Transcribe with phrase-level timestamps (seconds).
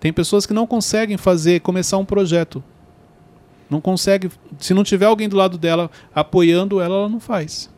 [0.00, 2.64] Tem pessoas que não conseguem fazer, começar um projeto.
[3.68, 4.30] Não consegue.
[4.58, 7.70] Se não tiver alguém do lado dela apoiando ela, ela não faz.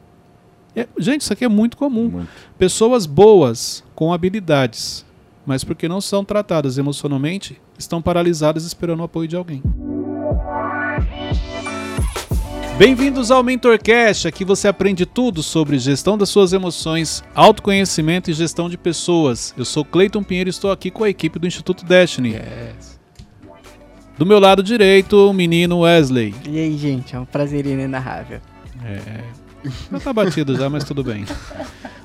[0.74, 2.08] É, gente, isso aqui é muito comum.
[2.08, 2.28] Muito.
[2.56, 5.04] Pessoas boas, com habilidades,
[5.44, 9.62] mas porque não são tratadas emocionalmente, estão paralisadas esperando o apoio de alguém.
[12.78, 18.68] Bem-vindos ao MentorCast, aqui você aprende tudo sobre gestão das suas emoções, autoconhecimento e gestão
[18.68, 19.54] de pessoas.
[19.56, 22.36] Eu sou Cleiton Pinheiro e estou aqui com a equipe do Instituto Destiny.
[24.16, 26.34] Do meu lado direito, o menino Wesley.
[26.48, 28.40] E aí, gente, é um prazer inenarrável.
[28.84, 29.42] É.
[29.92, 31.24] Já tá batido já, mas tudo bem.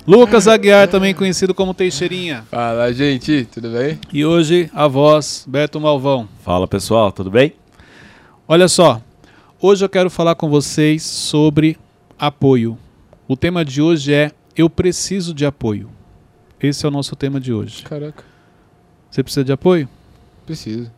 [0.05, 2.43] Lucas Aguiar, também conhecido como Teixeirinha.
[2.51, 3.99] Fala, gente, tudo bem?
[4.13, 6.27] E hoje, a voz, Beto Malvão.
[6.43, 7.53] Fala pessoal, tudo bem?
[8.47, 9.01] Olha só,
[9.61, 11.77] hoje eu quero falar com vocês sobre
[12.17, 12.77] apoio.
[13.27, 15.89] O tema de hoje é Eu preciso de apoio.
[16.61, 17.83] Esse é o nosso tema de hoje.
[17.83, 18.23] Caraca,
[19.09, 19.87] Você precisa de apoio?
[20.45, 20.89] preciso.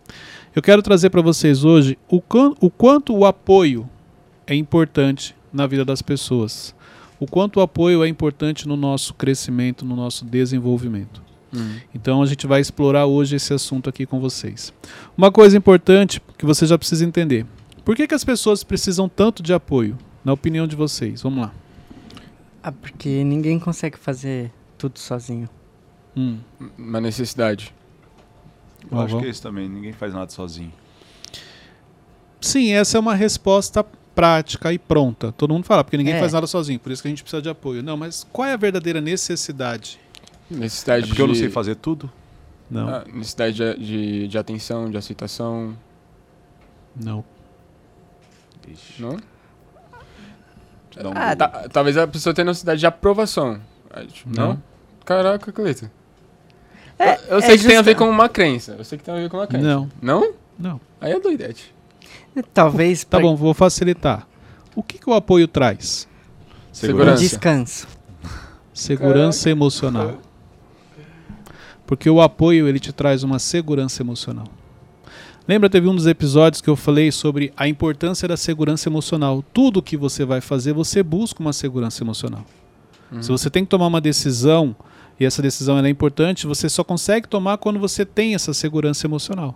[0.56, 2.22] Eu quero trazer para vocês hoje o,
[2.62, 3.90] o quanto o apoio
[4.46, 6.76] é importante na vida das pessoas.
[7.20, 11.22] O quanto o apoio é importante no nosso crescimento, no nosso desenvolvimento.
[11.52, 11.78] Hum.
[11.96, 14.72] Então a gente vai explorar hoje esse assunto aqui com vocês.
[15.18, 17.44] Uma coisa importante que você já precisa entender.
[17.90, 19.98] Por que, que as pessoas precisam tanto de apoio?
[20.24, 21.24] Na opinião de vocês.
[21.24, 21.52] Vamos lá.
[22.62, 25.50] Ah, porque ninguém consegue fazer tudo sozinho.
[26.16, 26.38] Hum.
[26.78, 27.74] Uma necessidade.
[28.84, 29.22] Eu acho Malvão?
[29.22, 30.72] que é isso também, ninguém faz nada sozinho.
[32.40, 35.32] Sim, essa é uma resposta prática e pronta.
[35.32, 36.20] Todo mundo fala, porque ninguém É.
[36.20, 37.82] faz nada sozinho, por isso que a gente precisa de apoio.
[37.82, 40.00] Não, mas qual é a verdadeira necessidade?
[40.48, 42.08] Necessidade É porque eu não de- sei fazer tudo?
[42.70, 45.76] Não, Ah, necessidade de, de, de atenção, de aceitação,
[46.96, 47.26] não.
[48.70, 49.12] Ixi, não?
[49.12, 49.18] um
[51.16, 51.36] Ah.
[51.36, 53.60] Ta- talvez a pessoa tenha necessidade de aprovação.
[54.12, 54.48] Tipo, Não.
[54.50, 54.64] Não?
[55.06, 55.88] Caraca, Cleiton.
[56.98, 58.76] É, eu é sei que tem a ver com uma crença.
[58.78, 59.66] Eu sei que tem a ver com uma crença.
[59.66, 60.34] Não, Não?
[60.58, 60.82] não.
[61.00, 61.74] Aí é doidete.
[62.54, 64.28] Talvez Tá pra bom, vou facilitar.
[64.76, 66.08] O que, que o apoio traz?
[66.72, 67.22] Segurança.
[67.22, 67.88] descanso.
[68.74, 70.18] Segurança emocional.
[71.88, 74.46] Porque o apoio ele te traz uma segurança emocional.
[75.50, 79.44] Lembra, teve um dos episódios que eu falei sobre a importância da segurança emocional.
[79.52, 82.46] Tudo que você vai fazer, você busca uma segurança emocional.
[83.12, 83.24] Uhum.
[83.24, 84.76] Se você tem que tomar uma decisão,
[85.20, 89.56] e essa decisão é importante, você só consegue tomar quando você tem essa segurança emocional.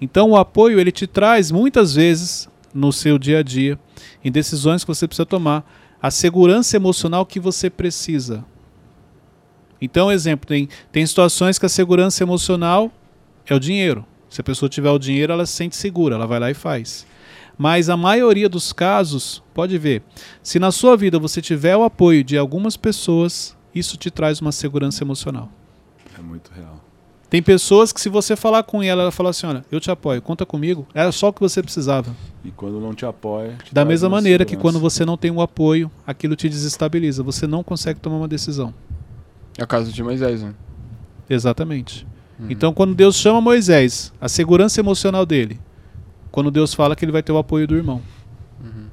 [0.00, 3.78] Então o apoio ele te traz muitas vezes no seu dia a dia,
[4.24, 8.42] em decisões que você precisa tomar, a segurança emocional que você precisa.
[9.82, 12.90] Então, exemplo, tem, tem situações que a segurança emocional
[13.46, 14.02] é o dinheiro.
[14.28, 17.06] Se a pessoa tiver o dinheiro, ela se sente segura, ela vai lá e faz.
[17.58, 20.02] Mas a maioria dos casos, pode ver,
[20.42, 24.52] se na sua vida você tiver o apoio de algumas pessoas, isso te traz uma
[24.52, 25.50] segurança emocional.
[26.18, 26.84] É muito real.
[27.28, 30.22] Tem pessoas que se você falar com ela, ela fala assim, olha, eu te apoio,
[30.22, 32.14] conta comigo, era só o que você precisava.
[32.44, 33.56] E quando não te apoia.
[33.64, 34.78] te Da mesma maneira que segurança.
[34.78, 38.72] quando você não tem o apoio, aquilo te desestabiliza, você não consegue tomar uma decisão.
[39.58, 40.54] É o caso de Moisés, né?
[41.28, 42.06] Exatamente.
[42.38, 42.46] Uhum.
[42.50, 45.58] Então, quando Deus chama Moisés, a segurança emocional dele,
[46.30, 48.02] quando Deus fala que ele vai ter o apoio do irmão.
[48.62, 48.86] Uhum.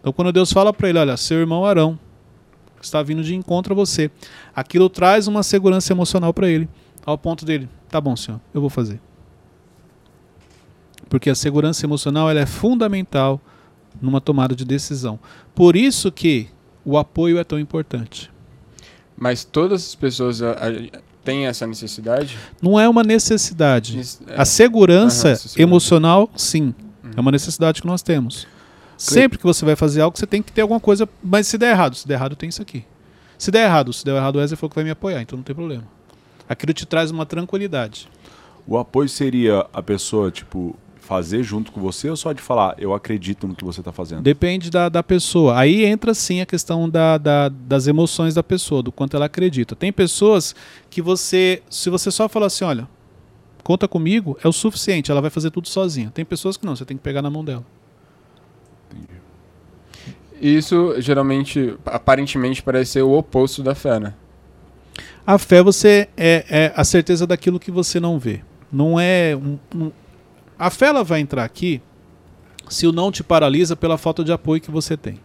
[0.00, 1.98] Então, quando Deus fala para ele, olha, seu irmão Arão
[2.80, 4.10] está vindo de encontro a você,
[4.54, 6.68] aquilo traz uma segurança emocional para ele,
[7.04, 9.00] ao ponto dele, tá bom, senhor, eu vou fazer.
[11.08, 13.40] Porque a segurança emocional ela é fundamental
[14.00, 15.18] numa tomada de decisão.
[15.54, 16.48] Por isso que
[16.84, 18.30] o apoio é tão importante.
[19.16, 20.40] Mas todas as pessoas
[21.24, 22.38] têm essa necessidade?
[22.62, 23.96] Não é uma necessidade.
[23.96, 24.40] Nesse- é.
[24.40, 25.62] A segurança Aham, essa segurança.
[25.62, 27.10] emocional, sim, Uhum.
[27.16, 28.46] é uma necessidade que nós temos.
[28.96, 31.08] Sempre que você vai fazer algo, você tem que ter alguma coisa.
[31.22, 32.84] Mas se der errado, se der errado, tem isso aqui.
[33.38, 35.42] Se der errado, se der errado, o Wesley falou que vai me apoiar, então não
[35.42, 35.84] tem problema.
[36.46, 38.08] Aquilo te traz uma tranquilidade.
[38.66, 40.76] O apoio seria a pessoa, tipo,
[41.10, 44.22] fazer junto com você ou só de falar, eu acredito no que você tá fazendo?
[44.22, 45.58] Depende da, da pessoa.
[45.58, 49.74] Aí entra sim a questão da, da- das emoções da pessoa, do quanto ela acredita.
[49.74, 50.54] Tem pessoas
[50.88, 52.86] que você, se você só falar assim, olha,
[53.64, 56.12] conta comigo, é o suficiente, ela vai fazer tudo sozinha.
[56.14, 57.64] Tem pessoas que não, você tem que pegar na mão dela.
[60.40, 64.14] E Isso geralmente, aparentemente, parece ser o oposto da fé, né?
[65.26, 68.42] A fé você é, é a certeza daquilo que você não vê.
[68.72, 69.90] Não é um- um-
[70.60, 71.80] a fé ela vai entrar aqui
[72.68, 75.18] se o não te paralisa pela falta de apoio que você tem.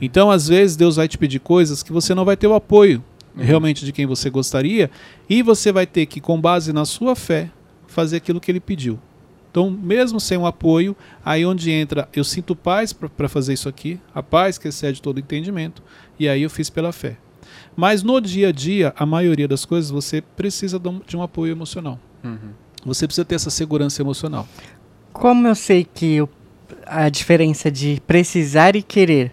[0.00, 3.04] Então, às vezes Deus vai te pedir coisas que você não vai ter o apoio
[3.36, 3.42] Uhum.
[3.42, 4.88] realmente de quem você gostaria
[5.28, 7.50] e você vai ter que com base na sua fé
[7.86, 8.98] fazer aquilo que ele pediu.
[9.50, 14.00] Então, mesmo sem o apoio, aí onde entra, eu sinto paz para fazer isso aqui,
[14.14, 15.82] a paz que excede todo entendimento,
[16.18, 17.16] e aí eu fiz pela fé.
[17.76, 21.22] Mas no dia a dia, a maioria das coisas, você precisa de um, de um
[21.22, 21.98] apoio emocional.
[22.24, 22.50] Uhum.
[22.84, 24.46] Você precisa ter essa segurança emocional.
[25.12, 26.28] Como eu sei que eu-
[26.86, 29.32] a diferença de precisar e querer?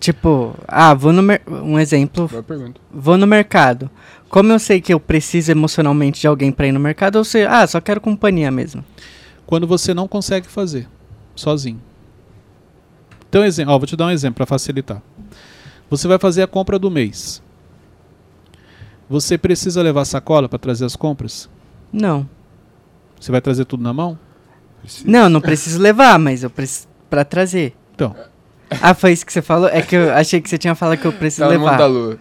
[0.00, 1.22] Tipo, ah, vou no
[1.62, 2.80] um exemplo, Boa pergunta.
[2.92, 3.90] vou no mercado.
[4.28, 7.44] Como eu sei que eu preciso emocionalmente de alguém pra ir no mercado, ou sei,
[7.44, 8.84] ah, só quero companhia mesmo.
[9.46, 10.88] Quando você não consegue fazer
[11.34, 11.80] sozinho.
[13.28, 15.02] Então, exemplo, ó, vou te dar um exemplo para facilitar.
[15.88, 17.42] Você vai fazer a compra do mês.
[19.08, 21.48] Você precisa levar sacola para trazer as compras?
[21.92, 22.28] Não.
[23.20, 24.18] Você vai trazer tudo na mão?
[24.82, 25.04] Precisa.
[25.08, 27.74] Não, não preciso levar, mas eu preciso pra trazer.
[27.94, 28.14] Então,
[28.80, 29.68] Ah, foi isso que você falou?
[29.68, 31.86] É que eu achei que você tinha falado que eu preciso Tá mundo da levar.
[31.86, 32.18] lua.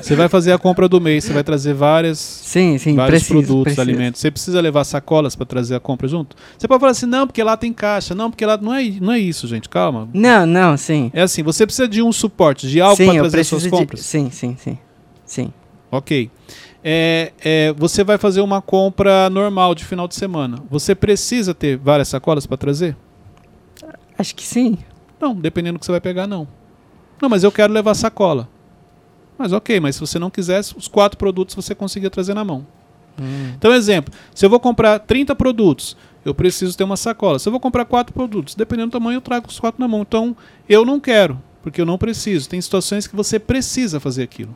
[0.00, 3.32] você vai fazer a compra do mês, você vai trazer várias Sim, sim, vários preciso,
[3.34, 3.80] produtos, preciso.
[3.80, 4.20] alimentos.
[4.20, 6.36] Você precisa levar sacolas para trazer a compra junto?
[6.56, 8.14] Você pode falar assim, não, porque lá tem caixa.
[8.14, 9.68] Não, porque lá não é, não é isso, gente.
[9.68, 10.08] Calma.
[10.14, 11.10] Não, não, sim.
[11.12, 13.62] É assim, você precisa de um suporte, de algo sim, para trazer as preciso suas
[13.64, 13.70] de...
[13.70, 14.00] compras.
[14.00, 14.78] Sim, sim, sim.
[15.24, 15.52] Sim.
[15.90, 16.30] Ok.
[16.88, 20.62] É, é, você vai fazer uma compra normal de final de semana.
[20.70, 22.96] Você precisa ter várias sacolas para trazer?
[24.16, 24.78] Acho que sim.
[25.20, 26.46] Não, dependendo do que você vai pegar, não.
[27.20, 28.48] Não, mas eu quero levar sacola.
[29.36, 32.64] Mas ok, mas se você não quisesse, os quatro produtos você conseguia trazer na mão.
[33.20, 33.54] Hum.
[33.56, 37.40] Então, exemplo, se eu vou comprar 30 produtos, eu preciso ter uma sacola.
[37.40, 40.02] Se eu vou comprar quatro produtos, dependendo do tamanho, eu trago os quatro na mão.
[40.02, 40.36] Então,
[40.68, 42.48] eu não quero, porque eu não preciso.
[42.48, 44.54] Tem situações que você precisa fazer aquilo.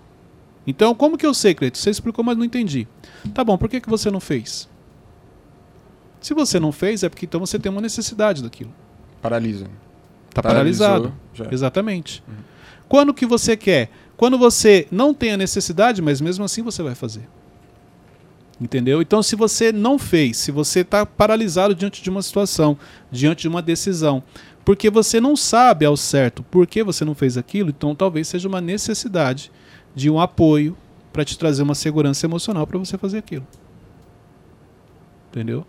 [0.70, 1.78] Então, como que eu sei, Cleito?
[1.78, 2.86] Você explicou, mas não entendi.
[3.34, 4.68] Tá bom, por que, que você não fez?
[6.20, 8.72] Se você não fez, é porque então você tem uma necessidade daquilo.
[9.22, 9.66] Paralisa.
[10.28, 11.14] Está Paralisou, paralisado.
[11.34, 11.48] já.
[11.50, 12.22] Exatamente.
[12.88, 13.90] Quando que você quer?
[14.16, 17.26] Quando você não tem a necessidade, mas mesmo assim você vai fazer.
[18.60, 19.00] Entendeu?
[19.00, 22.76] Então, se você não fez, se você está paralisado diante de uma situação,
[23.10, 24.22] diante de uma decisão,
[24.64, 28.46] porque você não sabe ao certo por que você não fez aquilo, então talvez seja
[28.46, 29.50] uma necessidade
[29.94, 30.76] de um apoio
[31.12, 33.46] para te trazer uma segurança emocional para você fazer aquilo.
[35.30, 35.66] Entendeu?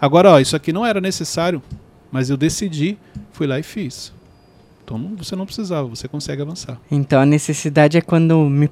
[0.00, 1.62] Agora, ó, isso aqui não era necessário,
[2.10, 2.98] mas eu decidi,
[3.32, 4.12] fui lá e fiz.
[4.84, 6.80] Então você não precisava, você consegue avançar.
[6.90, 8.70] Então a necessidade é quando me.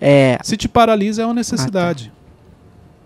[0.00, 0.38] É.
[0.42, 2.12] Se te paralisa, é uma necessidade.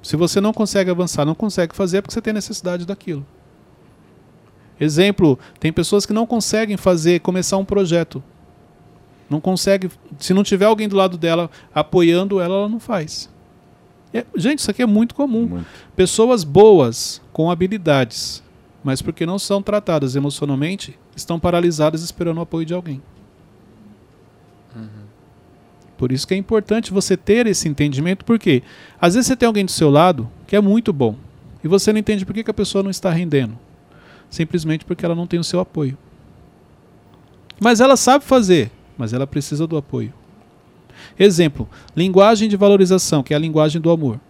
[0.03, 3.27] Se você não consegue avançar, não consegue fazer, é porque você tem necessidade daquilo.
[4.79, 8.23] Exemplo, tem pessoas que não conseguem fazer, começar um projeto.
[9.29, 13.31] Não consegue, se não tiver alguém do lado dela apoiando ela, ela não faz.
[14.13, 15.47] É- gente, isso aqui é muito comum.
[15.47, 15.67] Muito.
[15.97, 18.43] Pessoas boas, com habilidades,
[18.83, 23.03] mas porque não são tratadas emocionalmente, estão paralisadas esperando o apoio de alguém.
[25.97, 28.63] Por isso que é importante você ter esse entendimento, porque
[29.01, 31.17] às vezes você tem alguém do seu lado que é muito bom
[31.63, 33.59] e você não entende por que, que a pessoa não está rendendo.
[34.29, 35.97] Simplesmente porque ela não tem o seu apoio.
[37.61, 40.13] Mas ela sabe fazer, mas ela precisa do apoio.
[41.19, 44.21] Exemplo: linguagem de valorização, que é a linguagem do amor.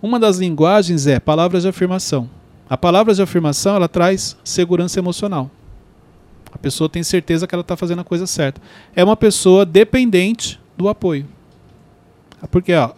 [0.00, 2.28] Uma das linguagens é palavras de afirmação.
[2.68, 5.50] A palavra de afirmação ela traz segurança emocional.
[6.52, 8.60] A pessoa tem certeza que ela está fazendo a coisa certa.
[8.94, 11.26] É uma pessoa dependente do apoio.
[12.50, 12.92] Porque ó,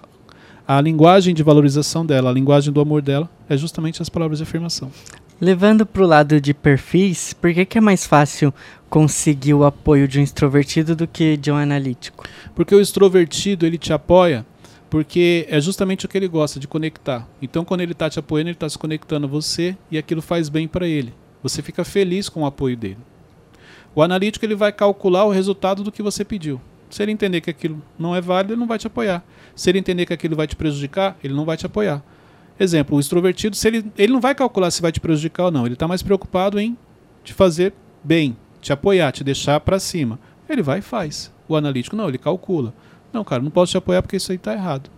[0.67, 4.45] a linguagem de valorização dela, a linguagem do amor dela, é justamente as palavras de
[4.45, 4.91] afirmação.
[5.41, 8.55] Levando pro lado de perfis, por que, que é mais fácil
[8.89, 12.25] conseguir o apoio de um extrovertido do que de um analítico?
[12.55, 14.47] Porque o extrovertido ele te apoia
[14.89, 17.27] porque é justamente o que ele gosta de conectar.
[17.43, 20.49] Então, quando ele está te apoiando, ele está se conectando a você e aquilo faz
[20.49, 21.13] bem para ele.
[21.43, 22.99] Você fica feliz com o apoio dele.
[23.93, 26.61] O analítico ele vai calcular o resultado do que você pediu.
[26.89, 29.25] Se ele entender que aquilo não é válido, ele não vai te apoiar.
[29.57, 32.01] Se ele entender que aquilo vai te prejudicar, ele não vai te apoiar.
[32.59, 35.67] Exemplo, o extrovertido, se ele, ele não vai calcular se vai te prejudicar ou não.
[35.67, 36.77] Ele está mais preocupado em
[37.25, 40.19] te fazer bem, te apoiar, te deixar para cima.
[40.49, 41.33] Ele vai e faz.
[41.49, 42.73] O analítico não, ele calcula.
[43.13, 44.91] Não, cara, não posso te apoiar porque isso aí está errado.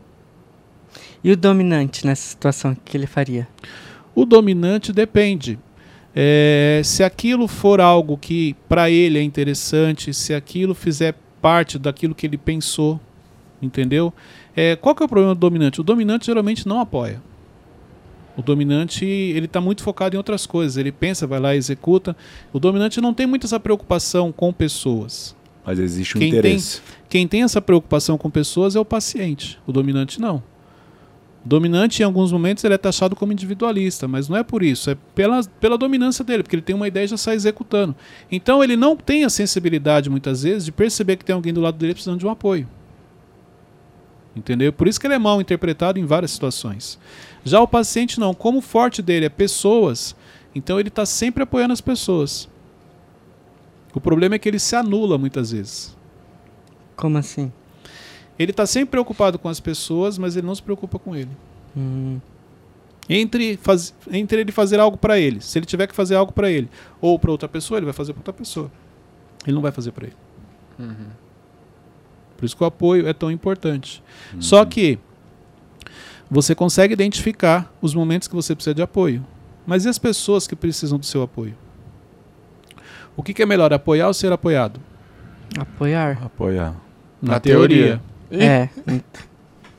[1.22, 3.48] E o dominante nessa situação, o que ele faria?
[4.14, 5.58] O dominante depende.
[6.14, 12.14] É, se aquilo for algo que para ele é interessante, se aquilo fizer parte daquilo
[12.14, 12.98] que ele pensou,
[13.60, 14.12] entendeu?
[14.54, 15.80] É, qual que é o problema do dominante?
[15.80, 17.20] O dominante geralmente não apoia.
[18.36, 20.76] O dominante ele está muito focado em outras coisas.
[20.76, 22.14] Ele pensa, vai lá e executa.
[22.52, 25.34] O dominante não tem muito essa preocupação com pessoas.
[25.64, 26.80] Mas existe um Quem tem- interesse.
[27.08, 29.58] Quem tem essa preocupação com pessoas é o paciente.
[29.66, 30.42] O dominante não.
[31.44, 34.90] O dominante, em alguns momentos, ele é taxado como individualista, mas não é por isso,
[34.90, 37.94] é pela, pela dominância dele, porque ele tem uma ideia e já sai executando.
[38.30, 41.78] Então ele não tem a sensibilidade, muitas vezes, de perceber que tem alguém do lado
[41.78, 42.68] dele precisando de um apoio.
[44.34, 44.72] Entendeu?
[44.72, 46.98] Por isso que ele é mal interpretado em várias situações.
[47.46, 50.16] Já o paciente não, como o forte dele é pessoas,
[50.52, 52.48] então ele está sempre apoiando as pessoas.
[53.94, 55.96] O problema é que ele se anula muitas vezes.
[56.96, 57.52] Como assim?
[58.36, 61.30] Ele está sempre preocupado com as pessoas, mas ele não se preocupa com ele.
[61.76, 62.18] Hum,
[63.08, 66.50] Entre, faz, entre ele fazer algo para ele, se ele tiver que fazer algo para
[66.50, 66.68] ele
[67.00, 68.72] ou para outra pessoa, ele vai fazer para outra pessoa.
[69.46, 70.16] Ele não vai fazer para ele.
[70.80, 71.10] Uhum.
[72.36, 74.02] Por isso que o apoio é tão importante.
[74.40, 74.98] Só que
[76.30, 79.24] você consegue identificar os momentos que você precisa de apoio.
[79.66, 81.54] Mas e as pessoas que precisam do seu apoio?
[83.16, 84.80] O que, que é melhor, apoiar ou ser apoiado?
[85.58, 86.18] apoiar.
[86.24, 86.74] Apoiar.
[87.22, 88.00] Na teoria.
[88.30, 88.42] Ih.
[88.42, 88.70] É.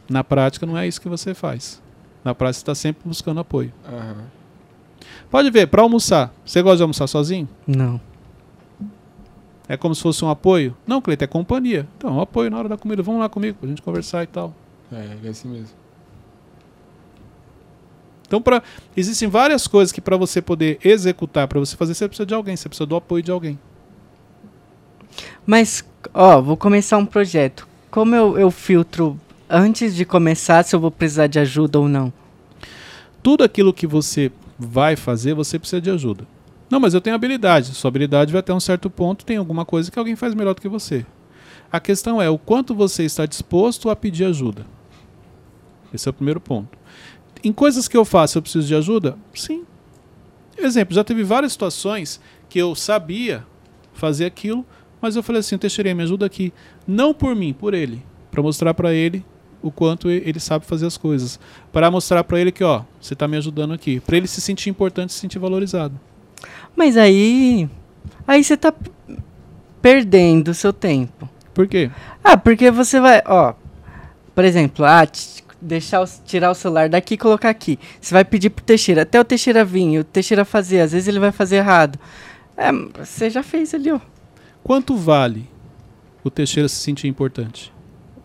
[0.09, 1.81] Na prática, não é isso que você faz.
[2.23, 3.71] Na prática, você está sempre buscando apoio.
[3.87, 4.25] Aham.
[5.29, 7.47] Pode ver, para almoçar, você gosta de almoçar sozinho?
[7.65, 7.99] Não.
[9.67, 10.75] É como se fosse um apoio?
[10.87, 11.87] Não, Cleiton, é companhia.
[11.97, 13.03] Então, um apoio na hora da comida.
[13.03, 14.53] Vamos lá comigo pra gente conversar e tal.
[14.91, 15.75] É, é assim mesmo.
[18.27, 18.61] Então, pra,
[18.95, 22.55] existem várias coisas que para você poder executar, para você fazer, você precisa de alguém,
[22.55, 23.57] você precisa do apoio de alguém.
[25.45, 27.67] Mas, ó, vou começar um projeto.
[27.89, 29.17] Como eu, eu filtro
[29.49, 32.11] antes de começar se eu vou precisar de ajuda ou não?
[33.23, 36.25] Tudo aquilo que você vai fazer, você precisa de ajuda.
[36.69, 37.73] Não, mas eu tenho habilidade.
[37.73, 40.61] Sua habilidade vai até um certo ponto, tem alguma coisa que alguém faz melhor do
[40.61, 41.05] que você.
[41.71, 44.65] A questão é o quanto você está disposto a pedir ajuda.
[45.93, 46.77] Esse é o primeiro ponto.
[47.43, 49.17] Em coisas que eu faço, eu preciso de ajuda?
[49.33, 49.63] Sim.
[50.57, 53.45] Exemplo, já teve várias situações que eu sabia
[53.93, 54.65] fazer aquilo,
[55.01, 56.51] mas eu falei assim, Teixeirinha, me ajuda aqui.
[56.87, 58.03] Não por mim, por ele.
[58.31, 59.23] Para mostrar para ele
[59.61, 61.39] o quanto ele sabe fazer as coisas.
[61.71, 63.99] Para mostrar para ele que, ó, você tá me ajudando aqui.
[63.99, 65.99] Para ele se sentir importante, se sentir valorizado.
[66.75, 67.69] Mas aí.
[68.27, 68.91] Aí você tá p-
[69.81, 71.29] perdendo o seu tempo.
[71.53, 71.89] Por quê?
[72.23, 73.53] Ah, porque você vai, ó.
[74.35, 75.07] Por exemplo, ah,
[75.61, 77.79] deixar o- tirar o celular daqui e colocar aqui.
[77.99, 81.07] Você vai pedir pro Teixeira, até o Teixeira vir, e o Teixeira fazer, às vezes
[81.07, 81.99] ele vai fazer errado.
[82.55, 82.71] É,
[83.03, 83.99] você já fez ali, ó.
[84.63, 85.47] Quanto vale
[86.23, 87.71] o Teixeira se sentir importante?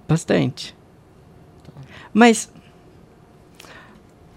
[0.09, 0.75] Bastante.
[2.13, 2.51] Mas.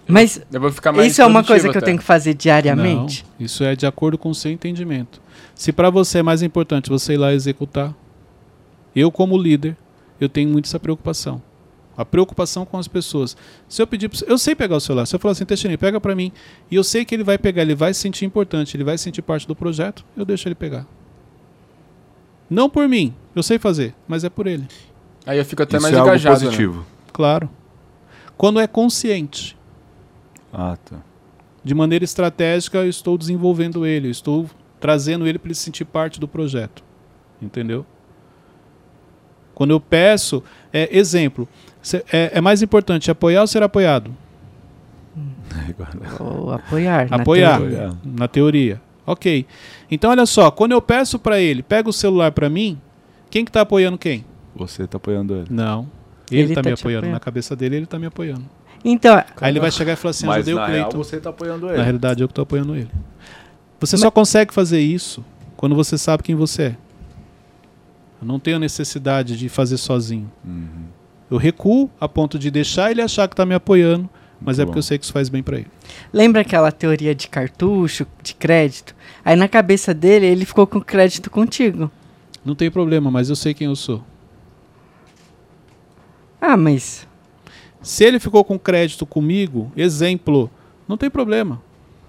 [0.08, 1.88] Mas Eu vou ficar mais isso é uma coisa que eu até.
[1.88, 3.26] tenho que fazer diariamente?
[3.40, 5.20] Não, isso é de acordo com o seu entendimento.
[5.56, 7.92] Se para você é mais importante você ir lá executar,
[8.96, 9.76] eu como líder,
[10.22, 11.42] eu tenho muito essa preocupação.
[11.98, 13.38] A preocupação com as pessoas.
[13.70, 15.06] Se eu pedir, eu sei pegar o celular.
[15.06, 16.32] Se eu falar assim, Teixeirinho, pega para mim,
[16.70, 19.06] e eu sei que ele vai pegar, ele vai se sentir importante, ele vai se
[19.06, 20.86] sentir parte do projeto, eu deixo ele pegar.
[22.50, 24.68] Não por mim, eu sei fazer, mas é por ele.
[25.26, 26.40] Aí eu fico até Isso mais é algo engajado.
[26.40, 26.46] né?
[26.46, 26.86] positivo.
[27.12, 27.50] Claro.
[28.38, 29.58] Quando é consciente.
[30.54, 30.98] Ah, tá.
[31.64, 34.50] de maneira estratégica eu estou desenvolvendo ele, eu estou
[34.80, 36.84] trazendo ele para ele se sentir parte do projeto.
[37.42, 37.86] Entendeu?
[39.54, 41.48] Quando eu peço, é, exemplo,
[42.12, 44.12] é, é mais importante apoiar ou ser apoiado?
[46.20, 47.10] Ou apoiar.
[47.10, 47.78] na Apoiar, teoria.
[47.88, 47.98] Apoiar.
[48.04, 48.82] na teoria.
[49.06, 49.46] Ok.
[49.90, 52.80] Então olha só, quando eu peço para ele, pega o celular para mim,
[53.30, 54.26] quem que tá apoiando quem?
[54.56, 55.46] Você tá apoiando ele.
[55.50, 55.88] Não.
[56.32, 56.98] Ele, Ele tá, tá me apoiando.
[57.00, 57.14] apoiando.
[57.14, 58.44] Na cabeça dele, ele tá me apoiando.
[58.84, 60.98] Então, Aí ele vai chegar e falar assim, Mas ajudei o na real Cleiton.
[60.98, 61.82] você tá apoiando Na ele.
[61.84, 62.90] realidade, eu que estou apoiando ele.
[63.80, 65.24] Você só consegue fazer isso
[65.56, 66.76] quando você sabe quem você é.
[68.22, 70.32] Eu não tenho necessidade de fazer sozinho.
[70.44, 70.86] Uhum.
[71.30, 74.66] Eu recuo a ponto de deixar ele achar que está me apoiando, mas Muito é
[74.66, 74.80] porque bom.
[74.80, 75.68] eu sei que isso faz bem para ele.
[76.14, 78.96] lembra aquela teoria de cartucho, de crédito?
[79.24, 81.90] Aí na cabeça dele, ele ficou com crédito contigo.
[82.44, 84.04] Não tem problema, mas eu sei quem eu sou.
[86.40, 87.08] Ah, mas.
[87.82, 90.50] Se ele ficou com crédito comigo, exemplo,
[90.88, 91.62] não tem problema.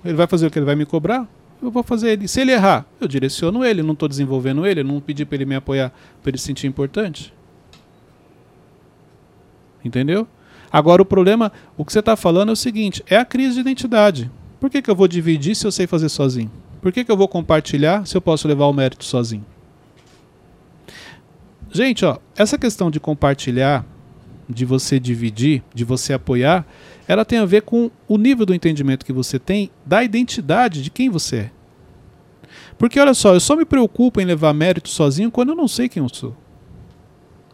[0.04, 1.26] Ele vai fazer o que ele vai me cobrar?
[1.62, 2.28] Eu vou fazer ele.
[2.28, 5.54] Se ele errar, eu direciono ele, não estou desenvolvendo ele, não pedi para ele me
[5.54, 5.90] apoiar,
[6.22, 7.32] para ele se sentir importante.
[9.86, 10.26] Entendeu?
[10.72, 13.60] Agora o problema, o que você está falando é o seguinte: é a crise de
[13.60, 14.30] identidade.
[14.60, 16.50] Por que, que eu vou dividir se eu sei fazer sozinho?
[16.80, 19.44] Por que, que eu vou compartilhar se eu posso levar o mérito sozinho?
[21.70, 23.84] Gente, ó, essa questão de compartilhar,
[24.48, 26.66] de você dividir, de você apoiar,
[27.06, 30.90] ela tem a ver com o nível do entendimento que você tem da identidade de
[30.90, 31.50] quem você é.
[32.78, 35.88] Porque olha só, eu só me preocupo em levar mérito sozinho quando eu não sei
[35.88, 36.36] quem eu sou.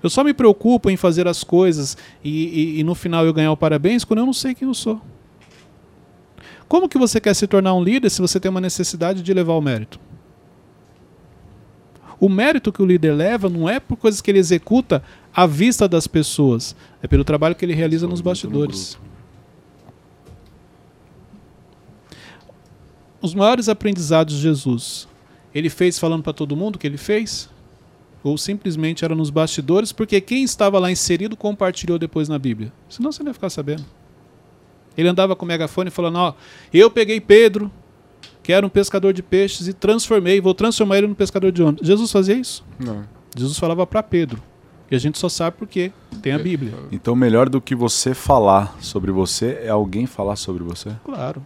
[0.03, 3.53] Eu só me preocupo em fazer as coisas e, e- e no final eu ganhar
[3.53, 5.01] o parabéns quando eu não sei quem eu sou.
[6.69, 9.53] Como que você quer se tornar um líder se você tem uma necessidade de levar
[9.55, 10.01] o mérito?
[12.19, 15.03] O mérito que o líder leva não é por coisas que ele executa
[15.35, 18.97] à vista das pessoas, é pelo trabalho que ele realiza nos bastidores.
[23.21, 25.07] Os maiores aprendizados de Jesus,
[25.55, 27.49] ele fez falando para todo mundo que ele fez?
[28.25, 32.73] Ou simplesmente era nos bastidores, porque quem estava lá inserido compartilhou depois na Bíblia?
[32.89, 33.85] Senão você não ia ficar sabendo.
[34.97, 36.35] Ele andava com o megafone falando: Ó,
[36.73, 37.71] eu peguei Pedro,
[38.43, 41.87] que era um pescador de peixes, e transformei, vou transformar ele num pescador de homens.
[41.87, 42.65] Jesus fazia isso?
[42.79, 43.05] Não.
[43.37, 44.43] Jesus falava para Pedro.
[44.91, 46.75] E a gente só sabe porque tem a Bíblia.
[46.93, 50.91] Então, melhor do que você falar sobre você é alguém falar sobre você?
[51.03, 51.43] Claro.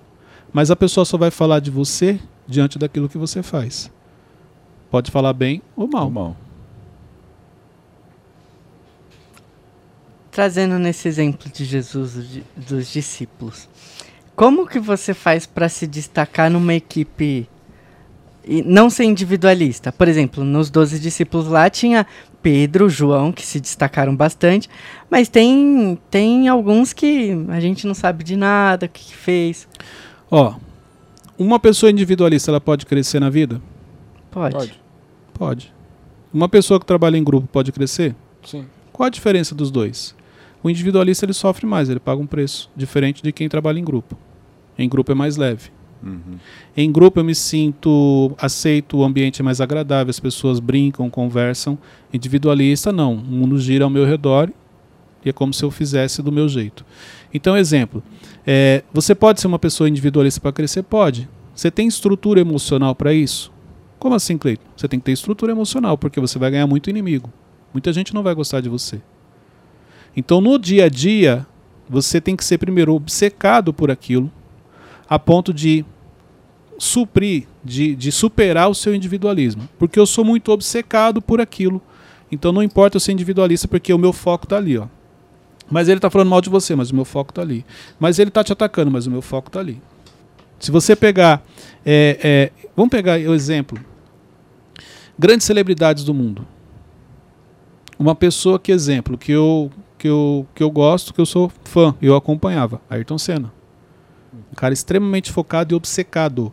[0.52, 3.88] Mas a pessoa só vai falar de você diante daquilo que você faz.
[4.90, 6.10] Pode falar bem ou mal.
[6.10, 6.36] Mal.
[10.36, 13.66] Trazendo nesse exemplo de Jesus, de- dos discípulos.
[14.34, 17.48] Como que você faz para se destacar numa equipe
[18.46, 19.90] e não ser individualista?
[19.90, 22.06] Por exemplo, nos 12 discípulos lá tinha
[22.42, 24.68] Pedro, João, que se destacaram bastante,
[25.08, 29.66] mas tem, tem alguns que a gente não sabe de nada, o que, que fez.
[30.30, 30.54] Ó,
[31.38, 33.58] uma pessoa individualista, ela pode crescer na vida?
[34.30, 34.54] Pode.
[34.54, 34.80] Pode.
[35.32, 35.74] Pode.
[36.30, 38.14] Uma pessoa que trabalha em grupo pode crescer?
[38.44, 38.66] Sim.
[38.92, 40.14] Qual a diferença dos dois?
[40.62, 44.16] O individualista ele sofre mais, ele paga um preço diferente de quem trabalha em grupo.
[44.78, 45.70] Em grupo é mais leve.
[46.02, 46.38] Uhum.
[46.76, 51.78] Em grupo eu me sinto aceito, o ambiente é mais agradável, as pessoas brincam, conversam.
[52.12, 54.50] Individualista não, o mundo gira ao meu redor
[55.24, 56.84] e é como se eu fizesse do meu jeito.
[57.34, 58.02] Então, exemplo,
[58.46, 60.84] é, você pode ser uma pessoa individualista para crescer?
[60.84, 61.28] Pode.
[61.54, 63.52] Você tem estrutura emocional para isso?
[63.98, 64.64] Como assim, Cleiton?
[64.76, 67.32] Você tem que ter estrutura emocional, porque você vai ganhar muito inimigo.
[67.72, 69.00] Muita gente não vai gostar de você.
[70.16, 71.46] Então, no dia a dia,
[71.88, 74.30] você tem que ser primeiro obcecado por aquilo,
[75.08, 75.84] a ponto de
[76.78, 79.68] suprir, de, de superar o seu individualismo.
[79.78, 81.80] Porque eu sou muito obcecado por aquilo.
[82.30, 84.76] Então não importa eu ser individualista, porque o meu foco está ali.
[84.76, 84.86] Ó.
[85.70, 87.64] Mas ele está falando mal de você, mas o meu foco está ali.
[87.98, 89.80] Mas ele está te atacando, mas o meu foco está ali.
[90.58, 91.42] Se você pegar.
[91.84, 93.78] é, é, vamos pegar o exemplo.
[95.18, 96.46] Grandes celebridades do mundo.
[97.98, 101.94] Uma pessoa que, exemplo, que eu, que eu, que eu gosto, que eu sou fã,
[102.00, 103.52] eu acompanhava, Ayrton Senna.
[104.52, 106.52] Um cara extremamente focado e obcecado.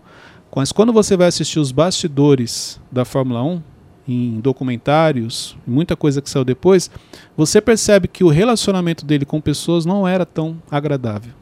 [0.55, 3.61] Mas quando você vai assistir os bastidores da Fórmula 1,
[4.07, 6.91] em documentários, muita coisa que saiu depois,
[7.35, 11.33] você percebe que o relacionamento dele com pessoas não era tão agradável.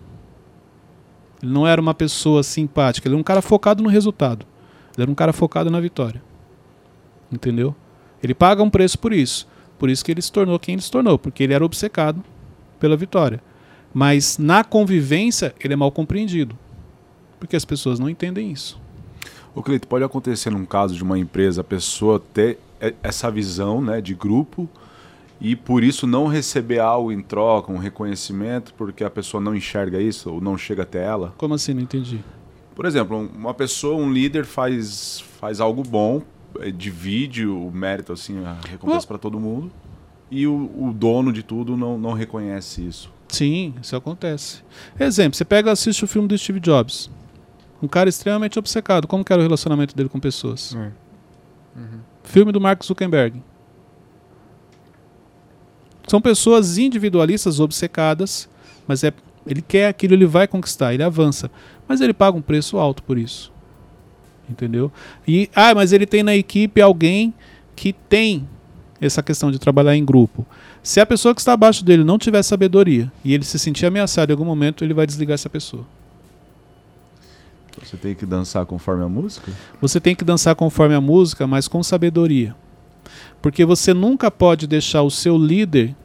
[1.41, 4.45] Ele não era uma pessoa simpática, ele era um cara focado no resultado.
[4.95, 6.21] Ele era um cara focado na vitória.
[7.31, 7.75] Entendeu?
[8.21, 9.47] Ele paga um preço por isso.
[9.81, 12.23] Por isso que ele se tornou quem ele se tornou, porque ele era obcecado
[12.79, 13.41] pela vitória.
[13.91, 16.55] Mas na convivência, ele é mal compreendido.
[17.39, 18.79] Porque as pessoas não entendem isso.
[19.55, 22.59] Ô, Cleito, pode acontecer num caso de uma empresa a pessoa ter
[23.01, 24.69] essa visão né, de grupo
[25.41, 29.99] e por isso não receber algo em troca, um reconhecimento, porque a pessoa não enxerga
[29.99, 31.33] isso ou não chega até ela?
[31.39, 31.73] Como assim?
[31.73, 32.19] Não entendi.
[32.75, 36.21] Por exemplo, um- uma pessoa, um líder faz, faz algo bom,
[36.75, 39.71] divide o mérito, assim, a recompensa para todo mundo,
[40.29, 43.11] e o, o dono de tudo não, não reconhece isso.
[43.27, 44.63] Sim, isso acontece.
[44.99, 47.09] Exemplo, você pega e assiste o filme do Steve Jobs.
[47.81, 49.07] Um cara extremamente obcecado.
[49.07, 50.75] Como que era o relacionamento dele com pessoas?
[50.75, 50.91] É.
[52.23, 53.41] Filme do Mark Zuckerberg.
[56.07, 58.49] São pessoas individualistas, obcecadas,
[58.87, 59.13] mas é,
[59.47, 61.49] ele quer aquilo, ele vai conquistar, ele avança.
[61.87, 63.51] Mas ele paga um preço alto por isso.
[64.51, 64.91] Entendeu?
[65.27, 67.33] E, ah, mas ele tem na equipe alguém
[67.75, 68.47] que tem
[68.99, 70.45] essa questão de trabalhar em grupo.
[70.83, 74.29] Se a pessoa que está abaixo dele não tiver sabedoria e ele se sentir ameaçado
[74.29, 75.85] em algum momento, ele vai desligar essa pessoa.
[77.81, 79.51] Você tem que dançar conforme a música?
[79.79, 82.55] Você tem que dançar conforme a música, mas com sabedoria.
[83.41, 85.95] Porque você nunca pode deixar o seu líder,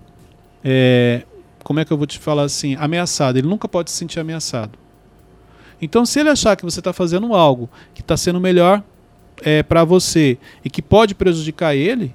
[0.64, 1.24] é,
[1.62, 3.38] como é que eu vou te falar assim, ameaçado.
[3.38, 4.78] Ele nunca pode se sentir ameaçado.
[5.80, 8.82] Então, se ele achar que você está fazendo algo que está sendo melhor
[9.42, 12.14] é, para você e que pode prejudicar ele,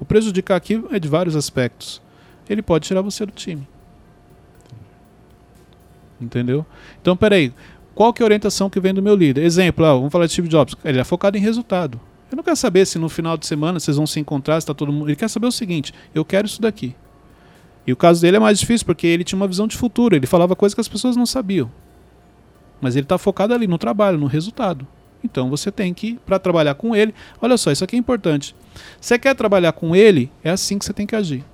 [0.00, 2.00] o prejudicar aqui é de vários aspectos.
[2.48, 3.66] Ele pode tirar você do time.
[6.20, 6.64] Entendeu?
[7.00, 7.52] Então, peraí.
[7.94, 9.44] Qual que é a orientação que vem do meu líder?
[9.44, 10.74] Exemplo, ah, vamos falar de Steve Jobs.
[10.82, 12.00] Ele é focado em resultado.
[12.28, 14.72] Ele não quer saber se no final de semana vocês vão se encontrar, se tá
[14.72, 15.08] todo mundo.
[15.08, 16.94] Ele quer saber o seguinte: eu quero isso daqui.
[17.86, 20.16] E o caso dele é mais difícil porque ele tinha uma visão de futuro.
[20.16, 21.70] Ele falava coisas que as pessoas não sabiam.
[22.82, 24.86] Mas ele está focado ali no trabalho, no resultado.
[25.24, 28.54] Então você tem que, para trabalhar com ele, olha só, isso aqui é importante.
[29.00, 31.44] Você quer trabalhar com ele, é assim que você tem que agir.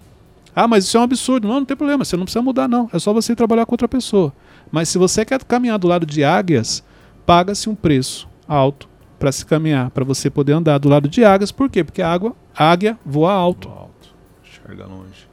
[0.56, 1.46] Ah, mas isso é um absurdo.
[1.46, 2.90] Não, não tem problema, você não precisa mudar, não.
[2.92, 4.32] É só você trabalhar com outra pessoa.
[4.72, 6.82] Mas se você quer caminhar do lado de águias,
[7.24, 8.88] paga-se um preço alto
[9.18, 11.52] para se caminhar, para você poder andar do lado de águias.
[11.52, 11.84] Por quê?
[11.84, 13.68] Porque a água, a águia voa alto.
[13.68, 14.14] Alto.
[14.42, 15.28] Enxerga longe.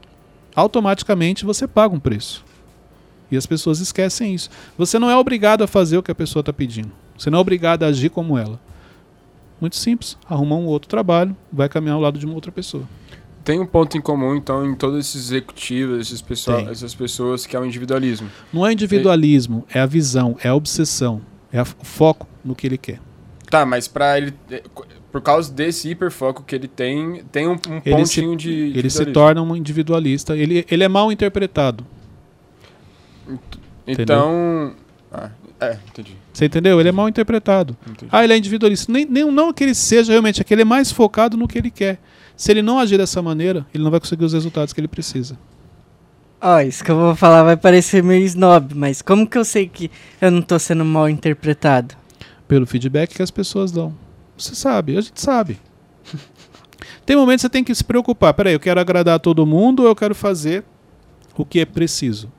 [0.56, 2.45] Automaticamente você paga um preço.
[3.36, 4.50] E as pessoas esquecem isso.
[4.78, 6.92] Você não é obrigado a fazer o que a pessoa está pedindo.
[7.18, 8.60] Você não é obrigado a agir como ela.
[9.62, 10.18] Muito simples.
[10.30, 12.84] Arruma um outro trabalho, vai caminhar ao lado de uma outra pessoa.
[13.44, 16.70] Tem um ponto em comum, então, em todos esses executivos, esses pessoa, Tem.
[16.70, 18.28] essas pessoas, que é o individualismo.
[18.52, 21.22] Não é individualismo, é a visão, é a obsessão,
[21.54, 23.00] é o foco no que ele quer.
[23.50, 24.34] Tá, mas pra ele.
[25.12, 28.52] por causa desse hiperfoco que ele tem, tem um, um Ele se- pontinho de.
[28.76, 30.36] Ele se torna um individualista.
[30.36, 31.86] Ele, ele é mal interpretado.
[33.88, 34.74] Então.
[35.12, 36.16] Ah, é, entendi.
[36.34, 36.80] Você entendeu?
[36.80, 37.78] Ele é mal interpretado.
[37.90, 38.10] entendi.
[38.12, 38.92] Ah, ele é individualista.
[38.92, 41.58] Nem, nem, não que ele seja realmente, é que ele é mais focado no que
[41.58, 42.00] ele quer.
[42.36, 45.38] Se ele não agir dessa maneira, ele não vai conseguir os resultados que ele precisa.
[46.42, 49.68] Ó, isso que eu vou falar vai parecer meio snob, mas como que eu sei
[49.68, 49.90] que
[50.22, 51.96] eu não tô sendo mal interpretado?
[52.48, 53.96] Pelo feedback que as pessoas dão.
[54.38, 55.58] Você sabe, a gente sabe.
[57.06, 58.34] Tem momentos que você tem que se preocupar.
[58.34, 60.64] Peraí, eu quero agradar todo mundo ou eu quero fazer
[61.38, 62.32] o que é preciso?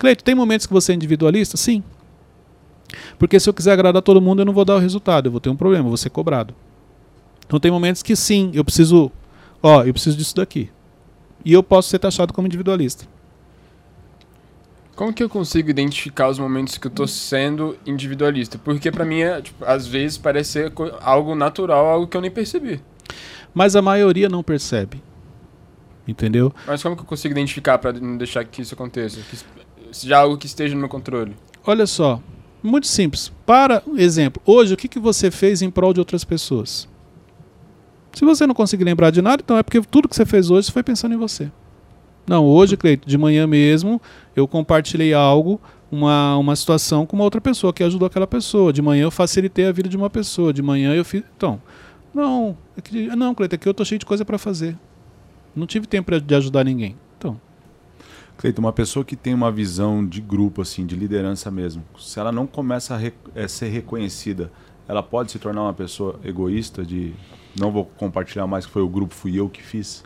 [0.00, 1.58] Cleito, tem momentos que você é individualista?
[1.58, 1.84] Sim.
[3.18, 5.42] Porque se eu quiser agradar todo mundo, eu não vou dar o resultado, eu vou
[5.42, 6.54] ter um problema, eu vou ser cobrado.
[7.46, 9.12] Então tem momentos que sim, eu preciso,
[9.62, 10.70] ó, eu preciso disso daqui.
[11.44, 13.04] E eu posso ser taxado como individualista.
[14.96, 18.56] Como que eu consigo identificar os momentos que eu tô sendo individualista?
[18.56, 22.30] Porque pra mim, é, tipo, às vezes parece ser algo natural, algo que eu nem
[22.30, 22.82] percebi.
[23.52, 25.02] Mas a maioria não percebe.
[26.08, 26.52] Entendeu?
[26.66, 29.20] Mas como que eu consigo identificar pra não deixar que isso aconteça?
[29.28, 29.36] Que
[29.92, 31.36] seja algo que esteja no meu controle.
[31.66, 32.20] Olha só,
[32.62, 33.32] muito simples.
[33.46, 36.88] Para exemplo, hoje o que, que você fez em prol de outras pessoas?
[38.12, 40.70] Se você não conseguir lembrar de nada, então é porque tudo que você fez hoje
[40.70, 41.50] foi pensando em você.
[42.26, 44.00] Não, hoje, Cleito, de manhã mesmo,
[44.36, 48.72] eu compartilhei algo, uma, uma situação com uma outra pessoa que ajudou aquela pessoa.
[48.72, 50.52] De manhã eu facilitei a vida de uma pessoa.
[50.52, 51.22] De manhã eu fiz.
[51.36, 51.60] Então,
[52.14, 54.76] não, é não, Cleito, é que eu tô cheio de coisa para fazer.
[55.54, 56.96] Não tive tempo de ajudar ninguém.
[58.40, 62.32] Cleiton, uma pessoa que tem uma visão de grupo, assim, de liderança mesmo, se ela
[62.32, 64.50] não começa a re- eh, ser reconhecida,
[64.88, 67.12] ela pode se tornar uma pessoa egoísta de
[67.58, 70.02] não vou compartilhar mais que foi o grupo, fui eu que fiz.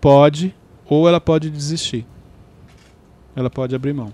[0.00, 0.54] pode
[0.86, 2.06] ou ela pode desistir.
[3.34, 4.12] Ela pode abrir mão.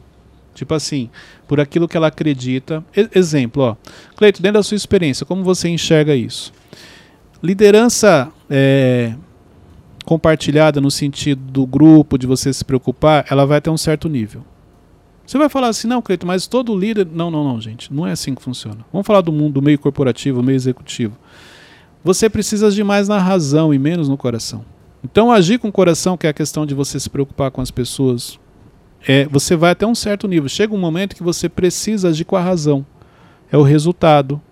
[0.55, 1.11] Tipo assim,
[1.46, 2.83] por aquilo que ela acredita.
[2.96, 3.77] E- exemplo, ó.
[4.16, 6.51] Cleito, dentro da sua experiência, como você enxerga isso?
[7.42, 9.14] Liderança é,
[10.11, 14.42] compartilhada no sentido do grupo, de você se preocupar, ela vai até um certo nível.
[15.25, 17.07] Você vai falar assim, não, Cleito, mas todo líder.
[17.07, 17.94] Não, não, não, gente.
[17.94, 18.79] Não é assim que funciona.
[18.92, 21.16] Vamos falar do mundo do meio corporativo, meio executivo.
[22.03, 24.64] Você precisa agir mais na razão e menos no coração.
[25.05, 27.70] Então, agir com o coração, que é a questão de você se preocupar com as
[27.70, 28.37] pessoas,
[29.07, 30.49] é, você vai até um certo nível.
[30.49, 32.85] Chega um momento que você precisa agir com a razão.
[33.53, 34.42] É o resultado.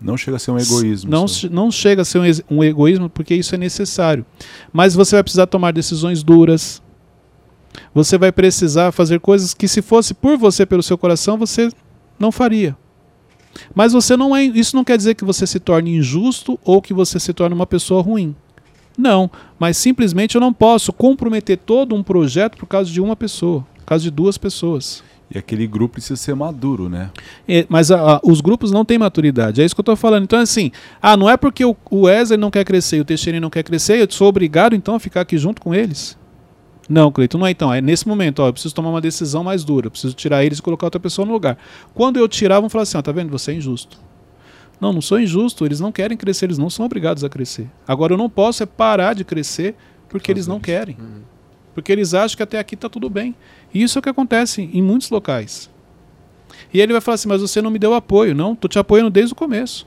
[0.00, 1.10] Não chega a ser um egoísmo.
[1.10, 4.24] Não, não chega a ser um, um egoísmo, porque isso é necessário.
[4.72, 6.80] Mas você vai precisar tomar decisões duras.
[7.92, 11.70] Você vai precisar fazer coisas que, se fosse por você, pelo seu coração, você
[12.18, 12.76] não faria.
[13.74, 14.44] Mas você não é.
[14.44, 17.66] Isso não quer dizer que você se torne injusto ou que você se torne uma
[17.66, 18.34] pessoa ruim.
[18.96, 23.64] Não, mas simplesmente eu não posso comprometer todo um projeto por causa de uma pessoa,
[23.76, 25.04] por causa de duas pessoas.
[25.30, 27.10] E aquele grupo precisa ser maduro, né?
[27.46, 30.24] É, mas a- a- os grupos não têm maturidade, é isso que eu estou falando.
[30.24, 30.70] Então, assim,
[31.02, 33.62] ah, não é porque o, o Wesley não quer crescer e o Teixeira não quer
[33.62, 36.16] crescer, eu sou obrigado então a ficar aqui junto com eles?
[36.88, 37.72] Não, Cleiton, não é então.
[37.74, 40.58] É nesse momento, ó, eu preciso tomar uma decisão mais dura, eu preciso tirar eles
[40.58, 41.58] e colocar outra pessoa no lugar.
[41.92, 43.28] Quando eu tirar, vão falar assim: ó, tá vendo?
[43.30, 43.98] Você é injusto.
[44.80, 47.68] Não, não sou injusto, eles não querem crescer, eles não são obrigados a crescer.
[47.86, 49.74] Agora, eu não posso é parar de crescer
[50.08, 50.96] porque eles não querem.
[51.74, 53.34] Porque eles acham que até aqui está tudo bem.
[53.72, 55.70] E isso é o que acontece em muitos locais.
[56.72, 58.34] E ele vai falar assim: "Mas você não me deu apoio".
[58.34, 59.86] Não, tô te apoiando desde o começo.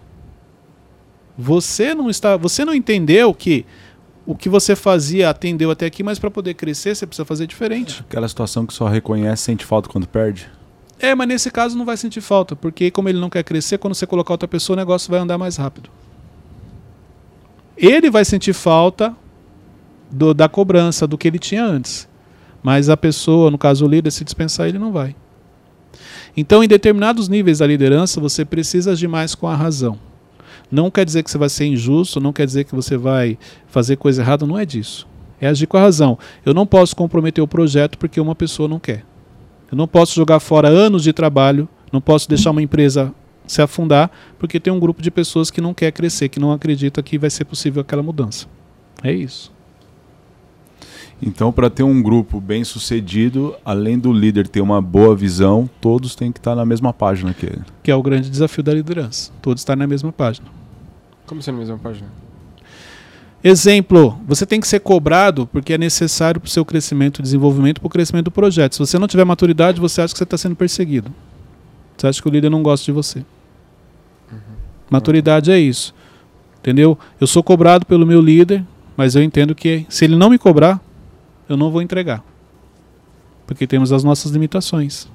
[1.37, 3.65] Você não está, você não entendeu que
[4.25, 8.01] o que você fazia atendeu até aqui, mas para poder crescer você precisa fazer diferente.
[8.07, 10.47] Aquela situação que só reconhece, sente falta quando perde.
[10.99, 13.95] É, mas nesse caso não vai sentir falta, porque como ele não quer crescer, quando
[13.95, 15.89] você colocar outra pessoa, o negócio vai andar mais rápido.
[17.75, 19.15] Ele vai sentir falta
[20.11, 22.07] do- da cobrança do que ele tinha antes.
[22.63, 25.15] Mas a pessoa, no caso o líder, se dispensar, ele não vai.
[26.35, 29.97] Então, em determinados níveis da liderança, você precisa agir mais com a razão.
[30.71, 33.97] Não quer dizer que você vai ser injusto, não quer dizer que você vai fazer
[33.97, 35.05] coisa errada, não é disso.
[35.39, 36.17] É agir com a razão.
[36.45, 39.03] Eu não posso comprometer o projeto porque uma pessoa não quer.
[39.69, 43.13] Eu não posso jogar fora anos de trabalho, não posso deixar uma empresa
[43.45, 47.03] se afundar porque tem um grupo de pessoas que não quer crescer, que não acredita
[47.03, 48.47] que vai ser possível aquela mudança.
[49.03, 49.51] É isso.
[51.21, 56.15] Então, para ter um grupo bem sucedido, além do líder ter uma boa visão, todos
[56.15, 57.61] têm que estar na mesma página que ele.
[57.83, 59.31] Que é o grande desafio da liderança.
[59.39, 60.47] Todos estar na mesma página.
[61.27, 62.07] Como assim na mesma página?
[63.43, 67.81] Exemplo, você tem que ser cobrado porque é necessário para o seu crescimento e desenvolvimento,
[67.81, 68.73] para o crescimento do projeto.
[68.73, 71.11] Se você não tiver maturidade, você acha que você está sendo perseguido.
[71.97, 73.23] Você acha que o líder não gosta de você.
[74.89, 75.93] Maturidade é isso.
[76.59, 76.97] Entendeu?
[77.19, 78.63] Eu sou cobrado pelo meu líder,
[78.97, 80.79] mas eu entendo que se ele não me cobrar,
[81.51, 82.23] eu não vou entregar.
[83.45, 85.07] Porque temos as nossas limitações.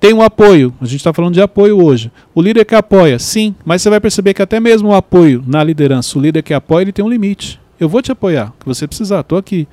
[0.00, 2.12] Tem um apoio, a gente está falando de apoio hoje.
[2.34, 5.64] O líder que apoia, sim, mas você vai perceber que até mesmo o apoio na
[5.64, 7.60] liderança, o líder que apoia, ele tem um limite.
[7.80, 9.66] Eu vou te apoiar, o que você precisar, estou aqui.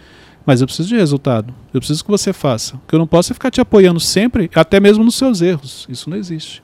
[0.45, 1.53] Mas eu preciso de resultado.
[1.73, 2.75] Eu preciso que você faça.
[2.75, 5.85] O que eu não posso é ficar te apoiando sempre, até mesmo nos seus erros.
[5.89, 6.63] Isso não existe.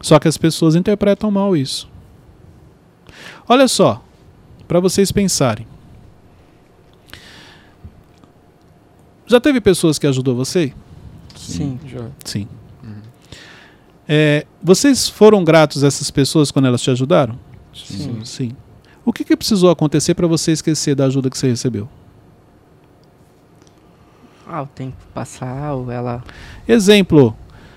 [0.00, 1.88] Só que as pessoas interpretam mal isso.
[3.48, 4.02] Olha só,
[4.66, 5.66] para vocês pensarem.
[9.28, 10.72] Já teve pessoas que ajudou você?
[11.36, 11.78] Sim.
[11.86, 12.06] Já.
[12.24, 12.48] Sim.
[14.08, 17.38] É, vocês foram gratos a essas pessoas quando elas te ajudaram?
[17.74, 18.24] Sim.
[18.24, 18.56] Sim.
[19.04, 21.86] O que, que precisou acontecer para você esquecer da ajuda que você recebeu?
[24.46, 26.24] Ah, o tempo passar, ou ela
[26.66, 27.36] Exemplo.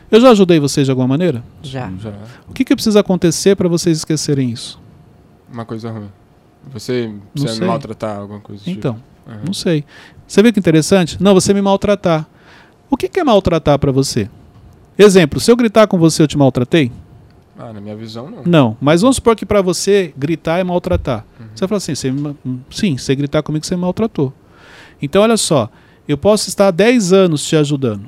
[0.10, 1.44] Eu já ajudei vocês de alguma maneira?
[1.62, 1.92] já.
[2.00, 2.14] Já.
[2.48, 4.80] O que, que precisa acontecer para vocês esquecerem isso?
[5.52, 6.10] Uma coisa ruim.
[6.72, 9.06] Você, me maltratar, alguma coisa do Então, tipo.
[9.28, 9.42] Aham.
[9.46, 9.84] não sei.
[10.28, 11.22] Você vê que interessante?
[11.22, 12.28] Não, você me maltratar.
[12.90, 14.30] O que, que é maltratar para você?
[14.98, 16.92] Exemplo, se eu gritar com você, eu te maltratei?
[17.58, 18.44] Ah, na minha visão, não.
[18.46, 21.26] Não, mas vamos supor que para você gritar é maltratar.
[21.54, 24.34] Você vai falar assim, você me hum, sim, você gritar comigo você me maltratou.
[25.02, 25.70] Então olha só,
[26.08, 28.08] eu posso estar há 10 anos te ajudando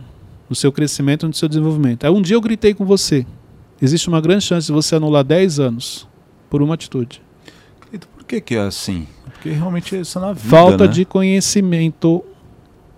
[0.50, 2.04] no seu crescimento, no seu desenvolvimento.
[2.04, 3.26] Aí um dia eu gritei com você.
[3.82, 6.08] Existe uma grande chance de você anular 10 anos
[6.50, 7.22] por uma atitude.
[8.24, 9.06] Por que, que é assim?
[9.26, 10.50] Porque realmente é isso na vida.
[10.50, 10.94] falta né?
[10.94, 12.24] de conhecimento,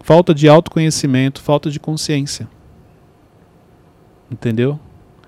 [0.02, 2.48] falta de autoconhecimento, falta de consciência.
[4.30, 4.80] Entendeu?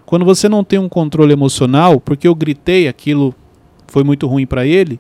[0.05, 3.33] Quando você não tem um controle emocional, porque eu gritei, aquilo
[3.88, 4.99] foi muito ruim para ele,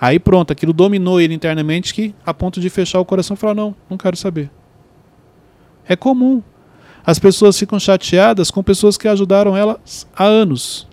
[0.00, 3.54] aí pronto, aquilo dominou ele internamente que a ponto de fechar o coração e falar
[3.54, 4.50] não, não quero saber.
[5.86, 6.42] É comum.
[7.04, 10.88] As pessoas ficam chateadas com pessoas que ajudaram elas há anos.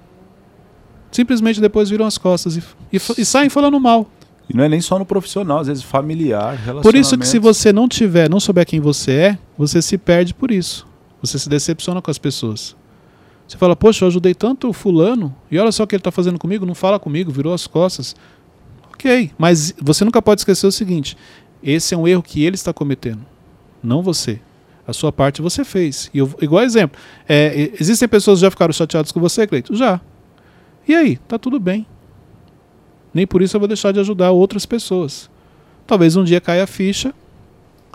[1.09, 4.09] Simplesmente depois viram as costas e, e e saem falando mal.
[4.49, 6.81] E não é nem só no profissional, às vezes familiar, relacionamento.
[6.83, 10.33] Por isso que se você não tiver, não souber quem você é, você se perde
[10.33, 10.87] por isso.
[11.21, 12.75] Você se decepciona com as pessoas.
[13.47, 16.11] Você fala, poxa, eu ajudei tanto o fulano, e olha só o que ele está
[16.11, 18.15] fazendo comigo, não fala comigo, virou as costas.
[18.93, 21.17] Ok, mas você nunca pode esquecer o seguinte:
[21.63, 23.25] esse é um erro que ele está cometendo,
[23.83, 24.39] não você.
[24.85, 26.09] A sua parte você fez.
[26.13, 26.97] E eu, igual exemplo,
[27.27, 29.75] é, existem pessoas que já ficaram chateadas com você, Cleito?
[29.75, 29.99] Já.
[30.87, 31.17] E aí?
[31.27, 31.85] Tá tudo bem.
[33.13, 35.29] Nem por isso eu vou deixar de ajudar outras pessoas.
[35.85, 37.13] Talvez um dia caia a ficha,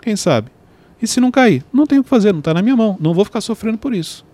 [0.01, 0.51] quem sabe?
[1.01, 1.63] E se não cair?
[1.71, 2.97] Não tenho o que fazer, não está na minha mão.
[2.99, 4.25] Não vou ficar sofrendo por isso.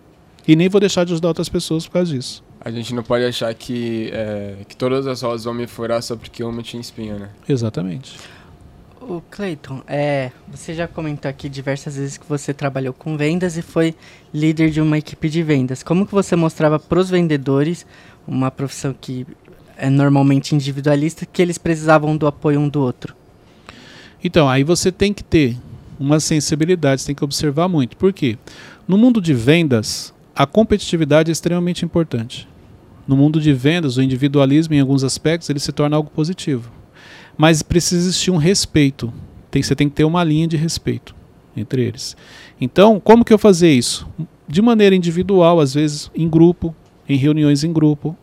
[0.48, 2.44] E nem vou deixar de ajudar outras pessoas por causa disso.
[2.62, 6.16] A gente não pode achar que, é, que todas as rosas vão me furar só
[6.16, 7.30] porque uma tinha espinho, né?
[7.48, 8.20] Exatamente.
[9.02, 13.62] O Clayton, é, você já comentou aqui diversas vezes que você trabalhou com vendas e
[13.62, 13.96] foi
[14.34, 15.82] líder de uma equipe de vendas.
[15.82, 17.86] Como que você mostrava para os vendedores,
[18.28, 19.26] uma profissão que
[19.80, 23.16] é normalmente individualista, que eles precisavam do apoio um do outro?
[24.24, 25.58] Então, aí você tem que ter
[26.00, 27.96] uma sensibilidade, você tem que observar muito.
[27.96, 28.38] Por quê?
[28.88, 32.48] No mundo de vendas, a competitividade é extremamente importante.
[33.08, 36.72] No mundo de vendas, o individualismo, em alguns aspectos, ele se torna algo positivo.
[37.38, 39.12] Mas precisa existir um respeito.
[39.50, 41.16] Tem, você tem que ter uma linha de respeito
[41.56, 42.16] entre eles.
[42.60, 44.08] Então, como que eu fazer isso?
[44.48, 46.76] De maneira individual, às vezes em grupo,
[47.08, 48.16] em reuniões em grupo,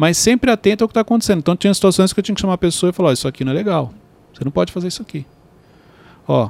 [0.00, 1.40] mas sempre atento ao que está acontecendo.
[1.40, 3.44] Então, tinha situações que eu tinha que chamar a pessoa e falar: "Ó, Isso aqui
[3.44, 3.92] não é legal.
[4.32, 5.26] Você não pode fazer isso aqui.
[6.26, 6.48] Ó,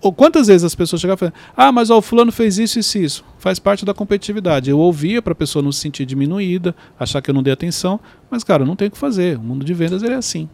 [0.00, 2.78] ou quantas vezes as pessoas chegavam e falavam, ah, mas ó, o fulano fez isso,
[2.78, 3.24] isso e isso.
[3.36, 4.70] Faz parte da competitividade.
[4.70, 7.98] Eu ouvia para a pessoa não se sentir diminuída, achar que eu não dei atenção,
[8.30, 9.38] mas, cara, não tem o que fazer.
[9.38, 10.48] O mundo de vendas ele é assim.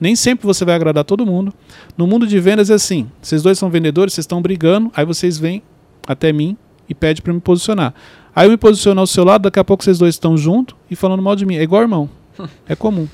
[0.00, 1.52] Nem sempre você vai agradar todo mundo.
[1.94, 3.10] No mundo de vendas é assim.
[3.20, 5.62] Vocês dois são vendedores, vocês estão brigando, aí vocês vêm
[6.06, 6.56] até mim
[6.88, 7.94] e pedem para me posicionar.
[8.34, 10.96] Aí eu me posiciono ao seu lado, daqui a pouco vocês dois estão juntos e
[10.96, 11.56] falando mal de mim.
[11.56, 12.08] É igual irmão.
[12.68, 13.06] É comum.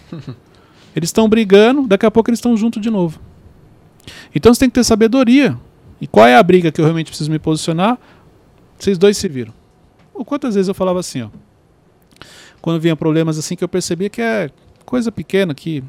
[0.97, 3.21] Eles estão brigando, daqui a pouco eles estão juntos de novo.
[4.35, 5.57] Então você tem que ter sabedoria.
[6.01, 7.99] E qual é a briga que eu realmente preciso me posicionar?
[8.79, 9.53] Vocês dois se viram.
[10.15, 11.29] Ou quantas vezes eu falava assim, ó.
[12.61, 14.51] Quando vinha problemas assim que eu percebia que é
[14.85, 15.85] coisa pequena que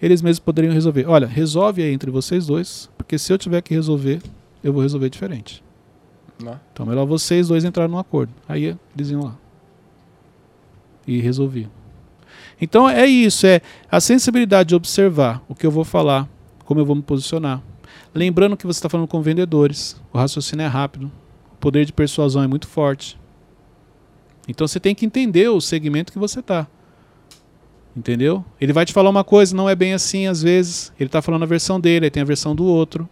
[0.00, 1.06] eles mesmos poderiam resolver.
[1.06, 4.20] Olha, resolve aí entre vocês dois, porque se eu tiver que resolver,
[4.64, 5.62] eu vou resolver diferente.
[6.42, 6.58] Né?
[6.72, 8.32] Então melhor vocês dois entrarem num acordo.
[8.48, 9.36] Aí eles iam lá.
[11.06, 11.70] E resolviam.
[12.60, 16.28] Então é isso, é a sensibilidade de observar o que eu vou falar,
[16.64, 17.62] como eu vou me posicionar.
[18.14, 21.10] Lembrando que você está falando com vendedores, o raciocínio é rápido,
[21.52, 23.18] o poder de persuasão é muito forte.
[24.46, 26.66] Então você tem que entender o segmento que você está.
[27.96, 28.44] Entendeu?
[28.60, 30.92] Ele vai te falar uma coisa, não é bem assim às vezes.
[30.98, 33.08] Ele está falando a versão dele, aí tem a versão do outro.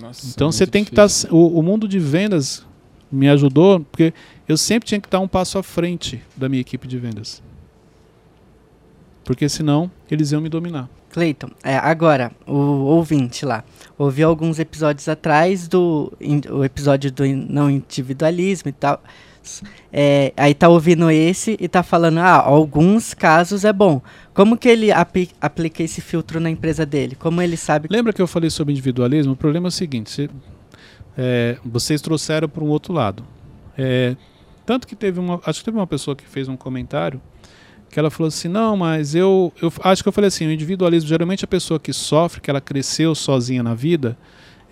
[0.00, 1.06] Nossa, Então você tem que estar.
[1.06, 1.30] difícil.
[1.32, 2.64] o, o mundo de vendas
[3.10, 4.12] me ajudou, porque
[4.48, 7.42] eu sempre tinha que estar um passo à frente da minha equipe de vendas.
[9.24, 10.88] Porque senão eles iam me dominar.
[11.10, 13.64] Cleiton, é, agora, o ouvinte lá,
[13.96, 19.02] ouviu alguns episódios atrás do in- o episódio do in- não individualismo e tal.
[19.92, 24.00] É, aí tá ouvindo esse e tá falando, ah, alguns casos é bom.
[24.34, 27.14] Como que ele api- aplica esse filtro na empresa dele?
[27.16, 29.32] Como ele sabe Lembra que eu falei sobre individualismo?
[29.32, 30.30] O problema é o seguinte: você-
[31.16, 33.24] é, vocês trouxeram para um outro lado.
[33.76, 34.16] É,
[34.64, 35.40] tanto que teve uma.
[35.46, 37.20] Acho que teve uma pessoa que fez um comentário
[37.90, 41.08] que ela falou assim: não, mas eu, eu acho que eu falei assim: o individualismo,
[41.08, 44.16] geralmente a pessoa que sofre, que ela cresceu sozinha na vida,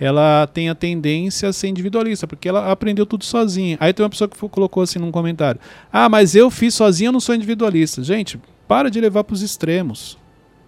[0.04, 3.76] ela tem a tendência a ser individualista, porque ela aprendeu tudo sozinha.
[3.80, 5.60] Aí tem uma pessoa que colocou assim num comentário:
[5.92, 8.02] ah, mas eu fiz sozinha, eu não sou individualista.
[8.02, 8.38] Gente,
[8.68, 10.18] para de levar para os extremos.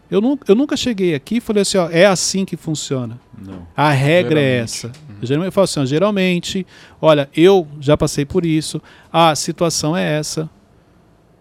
[0.08, 3.18] Eu, nu- eu nunca cheguei aqui e falei assim: ó, é assim que funciona.
[3.36, 3.66] Não.
[3.76, 4.64] A regra é Geralmente.
[4.64, 4.92] essa.
[5.20, 6.66] Eu geralmente eu falo assim, ó, geralmente,
[7.00, 8.80] olha, eu já passei por isso,
[9.12, 10.48] a situação é essa.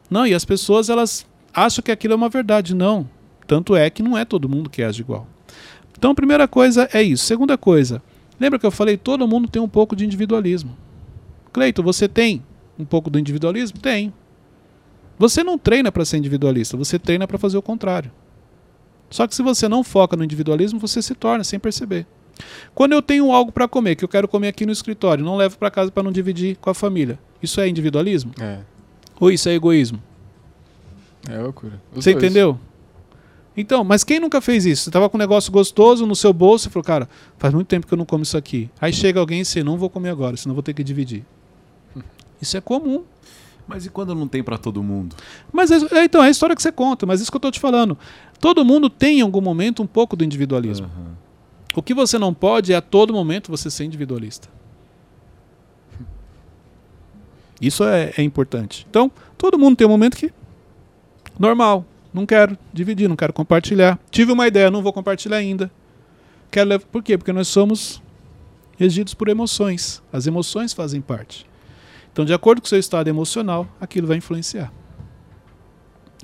[0.10, 3.08] Não, e as pessoas elas acham que aquilo é uma verdade, não.
[3.48, 5.28] Tanto é que não é todo mundo que age igual.
[6.06, 7.26] Então, a primeira coisa é isso.
[7.26, 8.00] Segunda coisa,
[8.40, 10.78] lembra que eu falei, todo mundo tem um pouco de individualismo.
[11.52, 12.44] Cleito, você tem
[12.78, 13.80] um pouco do individualismo?
[13.80, 14.14] Tem.
[15.18, 18.12] Você não treina para ser individualista, você treina para fazer o contrário.
[19.10, 22.06] Só que se você não foca no individualismo, você se torna sem perceber.
[22.76, 25.58] Quando eu tenho algo para comer, que eu quero comer aqui no escritório, não levo
[25.58, 27.18] para casa para não dividir com a família.
[27.42, 28.32] Isso é individualismo?
[28.40, 28.60] É,
[29.20, 30.00] Ou isso é egoísmo?
[31.28, 31.82] é loucura.
[31.92, 32.24] Os Você dois.
[32.24, 32.60] entendeu?
[33.58, 34.84] Então, mas quem nunca fez isso?
[34.84, 37.88] Você tava com um negócio gostoso no seu bolso e falou, cara, faz muito tempo
[37.88, 38.70] que eu não como isso aqui.
[38.80, 41.26] Aí chega alguém e você, não vou comer agora, senão vou ter que dividir.
[42.42, 43.04] Isso é comum.
[43.68, 45.16] Mas e quando não tem pra todo mundo?
[45.52, 47.50] Mas é, é, então, é a história que você conta, mas isso que eu tô
[47.50, 47.98] te falando.
[48.40, 50.86] Todo mundo tem em algum momento um pouco do individualismo.
[50.86, 51.16] Aham.
[51.76, 54.48] O que você não pode é a todo momento você ser individualista.
[57.60, 58.86] Isso é, é importante.
[58.90, 60.32] Então, todo mundo tem um momento que.
[61.40, 61.86] Normal.
[62.16, 64.00] Não quero dividir, não quero compartilhar.
[64.10, 65.70] Tive uma ideia, não vou compartilhar ainda.
[66.50, 66.86] Quero levar.
[66.86, 67.18] Por quê?
[67.18, 68.02] Porque nós somos
[68.78, 70.02] regidos por emoções.
[70.14, 71.46] As emoções fazem parte.
[72.14, 74.72] Então, de acordo com o seu estado emocional, aquilo vai influenciar.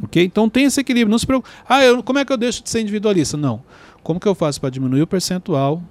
[0.01, 0.23] Ok?
[0.23, 1.11] Então tem esse equilíbrio.
[1.11, 1.53] Não se preocupe.
[1.67, 3.35] Ah, eu, como é que eu deixo de ser individualista?
[3.35, 3.61] Não.
[4.01, 5.83] Como que eu faço para diminuir o percentual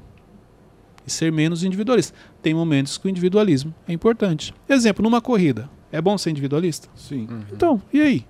[1.06, 2.16] e ser menos individualista?
[2.40, 4.54] Tem momentos que o individualismo é importante.
[4.66, 5.68] Exemplo, numa corrida.
[5.92, 6.88] É bom ser individualista?
[6.96, 7.26] Sim.
[7.30, 7.42] Uhum.
[7.52, 8.26] Então, e aí?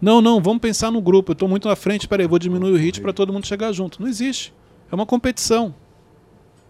[0.00, 1.32] Não, não, vamos pensar no grupo.
[1.32, 3.72] Eu estou muito na frente, peraí, eu vou diminuir o ritmo para todo mundo chegar
[3.72, 4.00] junto.
[4.00, 4.54] Não existe.
[4.90, 5.74] É uma competição.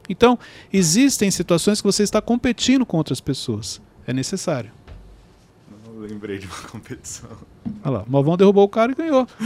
[0.09, 0.39] Então,
[0.73, 3.81] existem situações que você está competindo com outras pessoas.
[4.07, 4.71] É necessário.
[5.87, 7.29] Eu lembrei de uma competição.
[7.85, 9.27] Olha lá, o Malvão derrubou o cara e ganhou.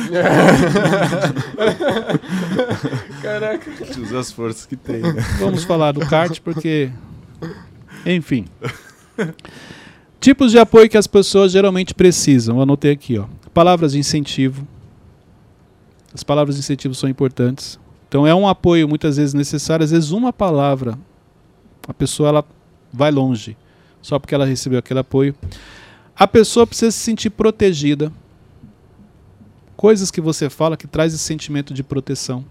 [3.23, 3.71] Caraca.
[4.01, 5.01] Usa as forças que tem.
[5.01, 5.15] né?
[5.39, 6.91] Vamos falar do kart porque.
[8.07, 8.45] Enfim.
[10.21, 12.57] Tipos de apoio que as pessoas geralmente precisam.
[12.57, 13.27] Eu anotei aqui, ó.
[13.55, 14.67] Palavras de incentivo.
[16.15, 17.79] As palavras de incentivo são importantes.
[18.09, 20.99] Então é um apoio muitas vezes necessário, às vezes uma palavra.
[21.89, 22.45] A pessoa ela
[22.93, 23.57] vai longe
[24.03, 25.35] só porque ela recebeu aquele apoio.
[26.15, 28.13] A pessoa precisa se sentir protegida.
[29.77, 32.45] Coisas que você fala que traz esse sentimento de proteção.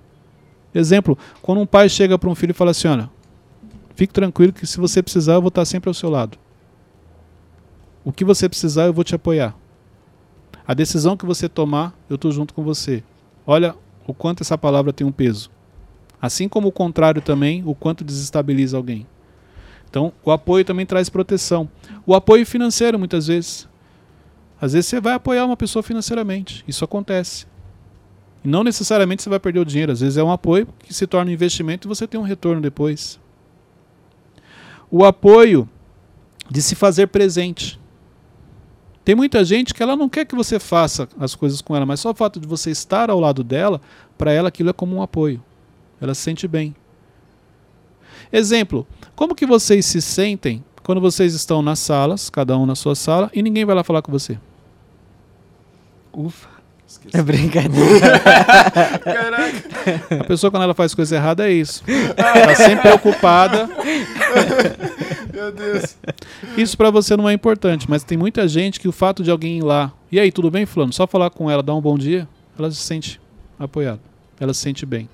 [0.74, 3.10] Exemplo, quando um pai chega para um filho e fala assim: olha,
[3.96, 6.38] fique tranquilo que se você precisar, eu vou estar sempre ao seu lado.
[8.04, 9.56] O que você precisar, eu vou te apoiar.
[10.67, 13.04] A decisão que você tomar, eu estou junto com você.
[13.45, 15.50] Olha o quanto essa palavra tem um peso.
[16.21, 19.08] Assim como o contrário também, o quanto desestabiliza alguém.
[19.89, 21.67] Então, o apoio também traz proteção.
[22.06, 23.67] O apoio financeiro, muitas vezes.
[24.62, 26.63] Às vezes você vai apoiar uma pessoa financeiramente.
[26.67, 27.47] Isso acontece.
[28.43, 29.91] E não necessariamente você vai perder o dinheiro.
[29.91, 32.62] Às vezes é um apoio que se torna um investimento e você tem um retorno
[32.62, 33.19] depois.
[34.89, 35.67] O apoio
[36.50, 37.81] de se fazer presente.
[39.04, 42.00] Tem muita gente que ela não quer que você faça as coisas com ela, mas
[42.00, 43.82] só o fato de você estar ao lado dela,
[44.18, 45.44] para ela aquilo é como um apoio.
[46.00, 46.76] Ela se sente bem.
[48.32, 52.96] Exemplo, como que vocês se sentem quando vocês estão nas salas, cada um na sua
[52.96, 54.38] sala, e ninguém vai lá falar com você?
[56.14, 56.50] Ufa.
[56.88, 57.16] Esqueci.
[57.16, 58.22] É brincadeira.
[60.20, 61.84] A pessoa quando ela faz coisa errada é isso.
[62.16, 63.70] Tá sempre preocupada.
[65.41, 65.97] Meu Deus.
[66.58, 69.58] Isso pra você não é importante, mas tem muita gente que o fato de alguém
[69.58, 70.93] ir lá, e aí, tudo bem, fulano?
[70.93, 72.27] Só falar com ela, dar um bom dia,
[72.58, 73.19] ela se sente
[73.58, 73.99] apoiada.
[74.39, 75.07] Ela se sente bem.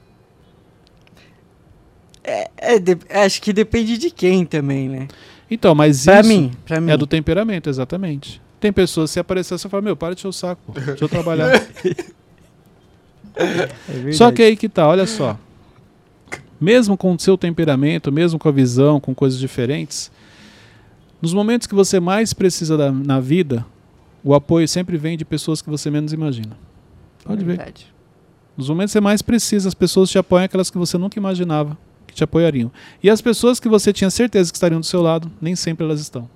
[2.58, 5.08] É, de- acho que depende de quem também, né?
[5.50, 6.92] Então, mas Pra isso mim, pra mim.
[6.92, 8.42] é do temperamento, exatamente.
[8.60, 11.52] Tem pessoas, se aparecer, você fala, meu, para de encher o saco, deixa eu trabalhar.
[13.40, 14.12] É.
[14.14, 15.38] Só que aí que tá, olha só.
[16.60, 20.12] Mesmo com o seu temperamento, mesmo com a visão, com coisas diferentes,
[21.22, 23.66] nos momentos que você mais precisa da, na vida,
[24.24, 26.58] o apoio sempre vem de pessoas que você menos imagina.
[27.24, 27.58] Pode É ver.
[27.58, 27.94] verdade.
[28.56, 31.78] Nos momentos que você mais precisa, as pessoas te apoiam aquelas que você nunca imaginava
[32.08, 32.72] que te apoiariam.
[33.04, 36.00] E as pessoas que você tinha certeza que estariam do seu lado, nem sempre elas
[36.00, 36.30] estão.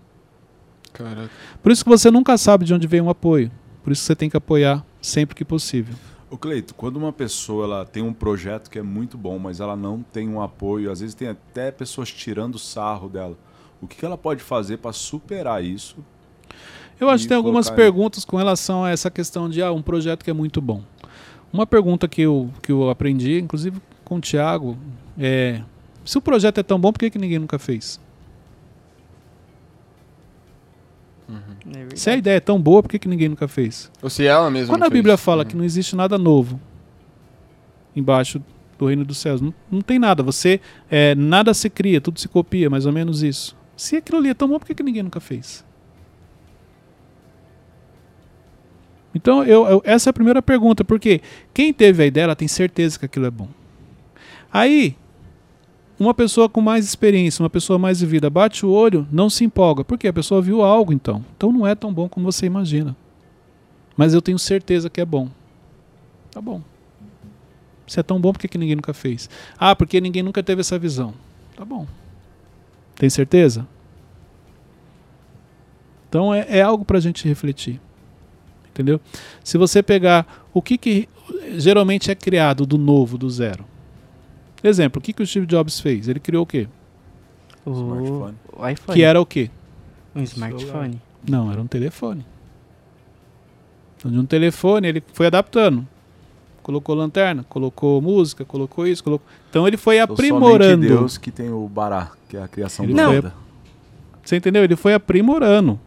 [0.94, 1.32] Caraca.
[1.64, 3.50] Por isso que você nunca sabe de onde vem um apoio.
[3.84, 5.96] Por isso que você tem que apoiar sempre que possível.
[6.30, 9.76] O Cleito, quando uma pessoa ela tem um projeto que é muito bom, mas ela
[9.76, 13.38] não tem um apoio, às vezes tem até pessoas tirando sarro dela.
[13.82, 15.98] O que que ela pode fazer para superar isso?
[17.00, 20.24] Eu acho que tem algumas perguntas com relação a essa questão de ah, um projeto
[20.24, 20.84] que é muito bom.
[21.52, 24.78] Uma pergunta que eu, que eu aprendi, inclusive com o Thiago,
[25.18, 25.62] é:
[26.06, 28.00] se o projeto é tão bom, por que, que ninguém nunca fez?
[31.66, 32.00] É verdade.
[32.00, 33.90] Se a ideia é tão boa, por que, que ninguém nunca fez?
[34.02, 34.74] Ou se ela mesma.
[34.74, 35.26] Quando a Bíblia fez.
[35.26, 35.50] fala Uhum.
[35.50, 36.60] que não existe nada novo
[37.96, 38.42] embaixo
[38.78, 40.24] do reino dos céus, não, não tem nada.
[40.24, 40.60] Você
[40.90, 43.56] é, nada se cria, tudo se copia, mais ou menos isso.
[43.82, 45.66] Se aquilo ali é tão bom, por que, que ninguém nunca fez?
[49.16, 51.20] Então, eu, eu- essa é a primeira pergunta, porque
[51.52, 53.48] quem teve a ideia, ela tem certeza que aquilo é bom.
[54.54, 54.96] Aí,
[56.00, 59.84] uma pessoa com mais experiência, uma pessoa mais vivida, bate o olho, não se empolga.
[59.84, 60.10] Por quê?
[60.10, 61.26] A pessoa viu algo, então.
[61.36, 62.96] Então não é tão bom como você imagina.
[63.98, 65.28] Mas eu tenho certeza que é bom.
[66.30, 66.62] Tá bom.
[67.88, 69.28] Se é tão bom, por que, que ninguém nunca fez?
[69.58, 71.16] Ah, porque ninguém nunca teve essa visão.
[71.56, 71.88] Tá bom.
[73.02, 73.68] Tem certeza?
[76.08, 77.82] Então é, é algo para a gente refletir.
[78.70, 79.02] Entendeu?
[79.44, 81.10] Se você pegar o que, que
[81.58, 83.66] geralmente é criado do novo, do zero.
[84.64, 86.08] Exemplo, o que, que o Steve Jobs fez?
[86.08, 86.68] Ele criou o quê?
[87.66, 88.38] O, Smartphone.
[88.56, 88.96] o iPhone.
[88.96, 89.50] Que era o quê?
[90.16, 91.02] um smartphone.
[91.28, 92.24] Não, era um telefone.
[93.98, 95.88] Então, de um telefone ele foi adaptando.
[96.72, 99.28] Colocou lanterna, colocou música, colocou isso, colocou.
[99.50, 100.88] Então ele foi Então, somente aprimorando.
[100.88, 103.34] Deus que tem o Bará, que é a criação Ele do foi- nada.
[104.24, 104.64] Você entendeu?
[104.64, 105.78] Ele foi aprimorando.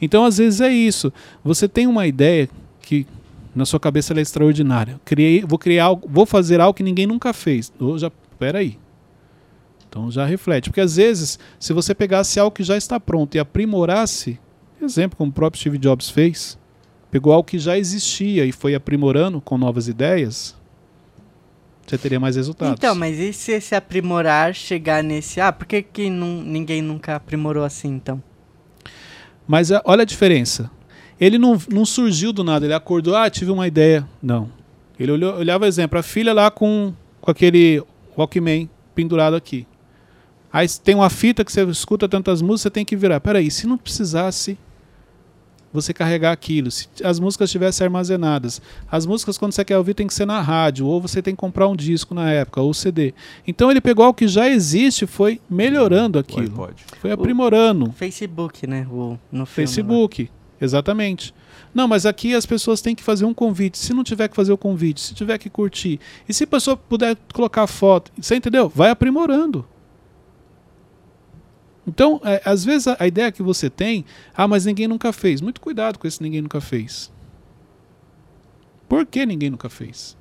[0.00, 1.12] Então, às vezes é isso.
[1.44, 2.48] Você tem uma ideia
[2.80, 3.06] que
[3.54, 5.00] na sua cabeça ela é extraordinária.
[5.04, 7.72] Criei, vou criar algo, vou fazer algo que ninguém nunca fez.
[7.78, 8.76] Ou já, peraí.
[9.88, 13.38] Então já reflete, porque às vezes, se você pegasse algo que já está pronto e
[13.38, 14.40] aprimorasse,
[14.80, 16.58] exemplo como o próprio Steve Jobs fez,
[17.12, 20.56] pegou algo que já existia e foi aprimorando com novas ideias,
[21.86, 22.74] você teria mais resultados.
[22.78, 25.38] Então, mas e se esse aprimorar chegar nesse.
[25.40, 28.20] Ah, por que, que não, ninguém nunca aprimorou assim então?
[29.46, 30.70] Mas a- olha a diferença.
[31.20, 34.08] Ele não, não surgiu do nada, ele acordou, ah, tive uma ideia.
[34.22, 34.48] Não.
[34.98, 37.82] Ele olhou, olhava, exemplo, a filha lá com, com aquele
[38.16, 39.66] Walkman pendurado aqui.
[40.50, 43.20] Aí tem uma fita que você escuta tantas músicas, você tem que virar.
[43.20, 44.56] Peraí, se não precisasse
[45.72, 48.60] você carregar aquilo, se as músicas estivessem armazenadas.
[48.90, 51.40] As músicas, quando você quer ouvir, tem que ser na rádio, ou você tem que
[51.40, 53.14] comprar um disco na época, ou CD.
[53.46, 56.44] Então ele pegou o que já existe e foi melhorando O aquilo.
[56.44, 56.74] iPod.
[57.00, 57.92] Foi aprimorando.
[57.92, 58.86] Facebook, né?
[58.90, 59.46] O, no filme lá.
[59.46, 61.34] Facebook, exatamente.
[61.74, 63.78] Não, mas aqui as pessoas têm que fazer um convite.
[63.78, 65.98] Se não tiver que fazer o convite, se tiver que curtir,
[66.28, 68.68] e se a pessoa puder colocar foto, você entendeu?
[68.68, 69.64] Vai aprimorando.
[71.86, 74.04] Então, é, às vezes a, a ideia que você tem,
[74.34, 75.40] ah, mas ninguém nunca fez.
[75.40, 77.10] Muito cuidado com esse ninguém nunca fez.
[78.88, 80.16] Por que ninguém nunca fez?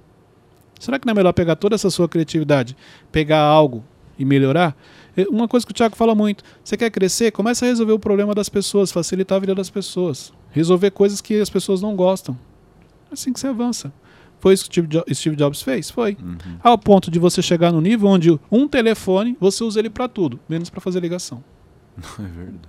[0.80, 2.76] Será que não é melhor pegar toda essa sua criatividade,
[3.12, 3.84] pegar algo
[4.18, 4.76] e melhorar?
[5.16, 7.32] É, Uma coisa que o Thiago fala muito: você quer crescer?
[7.32, 10.34] Começa a resolver o problema das pessoas, facilitar a vida das pessoas.
[10.52, 12.38] Resolver coisas que as pessoas não gostam.
[13.10, 13.94] É assim que você avança.
[14.42, 15.90] Foi isso que Steve Jo- Steve Jobs fez?
[15.90, 16.18] Foi.
[16.22, 16.38] Uhum.
[16.62, 20.38] Ao ponto de você chegar no nível onde um telefone você usa ele para tudo,
[20.50, 21.42] menos para fazer ligação.
[22.20, 22.60] É verdade.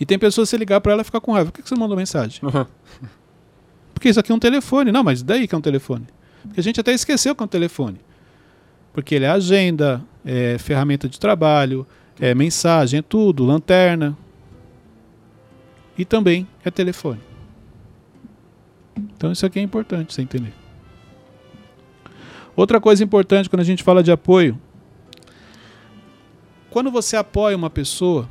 [0.00, 1.50] E tem pessoas que você ligar para ela e ficar com raiva.
[1.52, 2.40] Por que que você mandou mensagem?
[3.94, 4.90] Porque isso aqui é um telefone.
[4.90, 6.06] Não, mas daí que é um telefone?
[6.44, 7.98] Porque a gente até esqueceu que é um telefone.
[8.92, 11.86] Porque ele é agenda, é ferramenta de trabalho,
[12.20, 14.16] é mensagem, é tudo, lanterna.
[15.96, 17.20] E também é telefone.
[19.16, 20.52] Então isso aqui é importante você entender.
[22.54, 24.58] Outra coisa importante quando a gente fala de apoio.
[26.70, 28.28] Quando você apoia uma pessoa,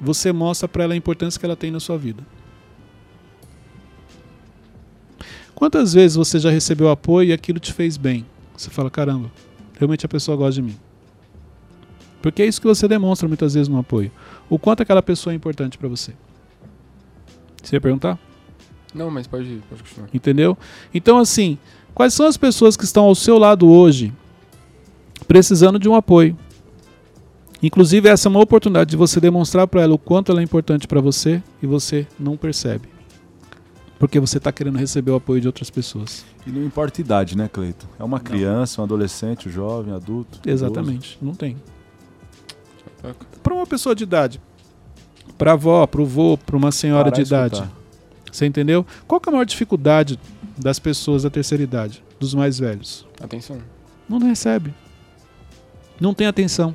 [0.00, 2.22] você mostra para ela a importância que ela tem na sua vida.
[5.54, 8.26] Quantas vezes você já recebeu apoio e aquilo te fez bem?
[8.56, 9.30] Você fala, caramba,
[9.78, 10.76] realmente a pessoa gosta de mim.
[12.20, 14.10] Porque é isso que você demonstra muitas vezes no apoio.
[14.48, 16.12] O quanto aquela pessoa é importante para você.
[17.62, 18.18] Você ia perguntar?
[18.94, 20.08] Não, mas pode, pode continuar.
[20.12, 20.56] Entendeu?
[20.92, 21.58] Então, assim,
[21.94, 24.12] quais são as pessoas que estão ao seu lado hoje
[25.26, 26.36] precisando de um apoio?
[27.62, 30.86] Inclusive, essa é uma oportunidade de você demonstrar para ela o quanto ela é importante
[30.86, 32.88] para você e você não percebe.
[33.98, 36.26] Porque você está querendo receber o apoio de outras pessoas.
[36.46, 37.88] E não importa a idade, né, Cleito?
[37.98, 40.40] É uma criança, um adolescente, um jovem, adulto.
[40.46, 41.16] Exatamente.
[41.22, 41.56] Não tem.
[43.42, 44.40] Para uma pessoa de idade,
[45.38, 47.54] para avó, para o vô, para uma senhora Parar de idade.
[47.54, 47.72] escutar.
[48.30, 48.84] Você entendeu?
[49.06, 50.18] Qual que é a maior dificuldade
[50.56, 53.06] das pessoas da terceira idade, dos mais velhos?
[53.20, 53.58] Atenção.
[54.08, 54.74] Não recebe.
[56.00, 56.74] Não tem atenção.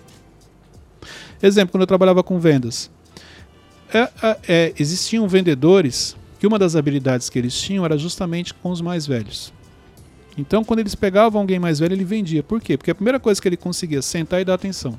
[1.42, 2.90] Exemplo, quando eu trabalhava com vendas.
[3.94, 8.70] É, é, é, existiam vendedores que uma das habilidades que eles tinham era justamente com
[8.70, 9.52] os mais velhos.
[10.38, 12.42] Então, quando eles pegavam alguém mais velho, ele vendia.
[12.42, 12.78] Por quê?
[12.78, 14.98] Porque a primeira coisa que ele conseguia sentar e dar atenção.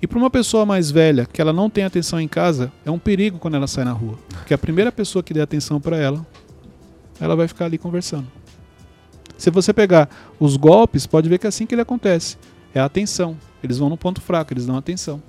[0.00, 2.98] E para uma pessoa mais velha, que ela não tem atenção em casa, é um
[2.98, 4.18] perigo quando ela sai na rua.
[4.28, 6.26] Porque a primeira pessoa que der atenção para ela,
[7.22, 8.26] ela vai ficar ali conversando.
[9.38, 10.10] Se você pegar
[10.40, 12.36] os golpes, pode ver que é assim que ele acontece.
[12.74, 13.36] É a atenção.
[13.62, 15.22] Eles vão no ponto fraco, eles dão atenção.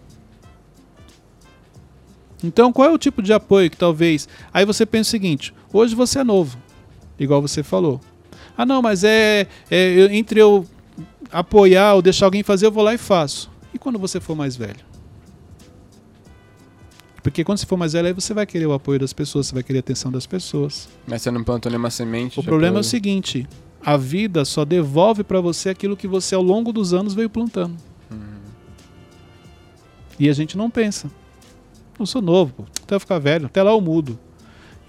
[2.43, 4.27] Então, qual é o tipo de apoio que talvez.
[4.51, 6.57] Aí você pensa o seguinte: hoje você é novo,
[7.19, 8.01] igual você falou.
[8.57, 10.65] Ah, não, mas é, é entre eu
[11.31, 13.51] apoiar ou deixar alguém fazer, eu vou lá e faço.
[13.71, 14.92] E quando você for mais velho?
[17.24, 19.53] Porque quando você for mais velho, aí você vai querer o apoio das pessoas, você
[19.53, 20.89] vai querer a atenção das pessoas.
[21.07, 22.38] Mas você não plantou nenhuma semente.
[22.38, 23.47] O problema é o seguinte:
[23.84, 27.78] a vida só devolve para você aquilo que você ao longo dos anos veio plantando.
[28.11, 28.41] Uhum.
[30.19, 31.09] E a gente não pensa.
[31.97, 32.63] Eu sou novo, pô.
[32.84, 34.19] até eu ficar velho, até lá eu mudo.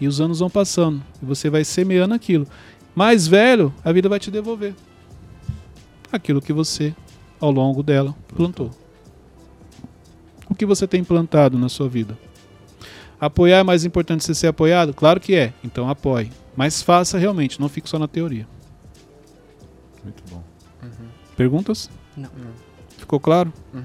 [0.01, 1.03] E os anos vão passando.
[1.23, 2.49] E você vai semeando aquilo.
[2.97, 4.75] Mais velho, a vida vai te devolver
[6.11, 6.95] aquilo que você
[7.41, 8.71] ao longo dela plantou.
[10.49, 12.17] O que você tem plantado na sua vida?
[13.21, 14.93] Apoiar é mais importante você ser apoiado?
[14.93, 16.31] Claro que é, então apoie.
[16.57, 18.47] Mas faça realmente, não fique só na teoria.
[20.03, 20.43] Muito bom.
[20.83, 21.09] Uhum.
[21.37, 21.91] Perguntas?
[22.17, 22.31] Não.
[22.99, 23.53] Ficou claro?
[23.73, 23.83] Uhum.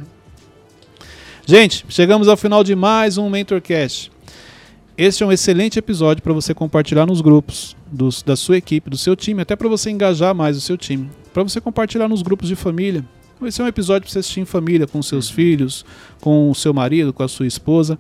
[1.46, 4.12] Gente, chegamos ao final de mais um MentorCast.
[4.98, 8.98] Este é um excelente episódio para você compartilhar nos grupos dos, da sua equipe, do
[8.98, 11.10] seu time, até para você engajar mais o seu time.
[11.34, 13.06] Para você compartilhar nos grupos de família,
[13.44, 15.36] esse é um episódio para você assistir em família, com seus uhum.
[15.36, 15.86] filhos,
[16.20, 17.98] com o seu marido, com a sua esposa,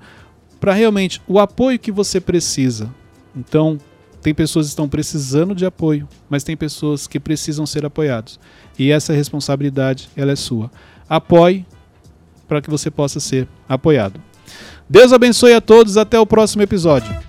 [0.59, 2.93] para realmente o apoio que você precisa.
[3.35, 3.77] Então,
[4.21, 8.39] tem pessoas que estão precisando de apoio, mas tem pessoas que precisam ser apoiados.
[8.77, 10.69] E essa responsabilidade, ela é sua.
[11.07, 11.65] Apoie
[12.47, 14.19] para que você possa ser apoiado.
[14.89, 17.28] Deus abençoe a todos, até o próximo episódio.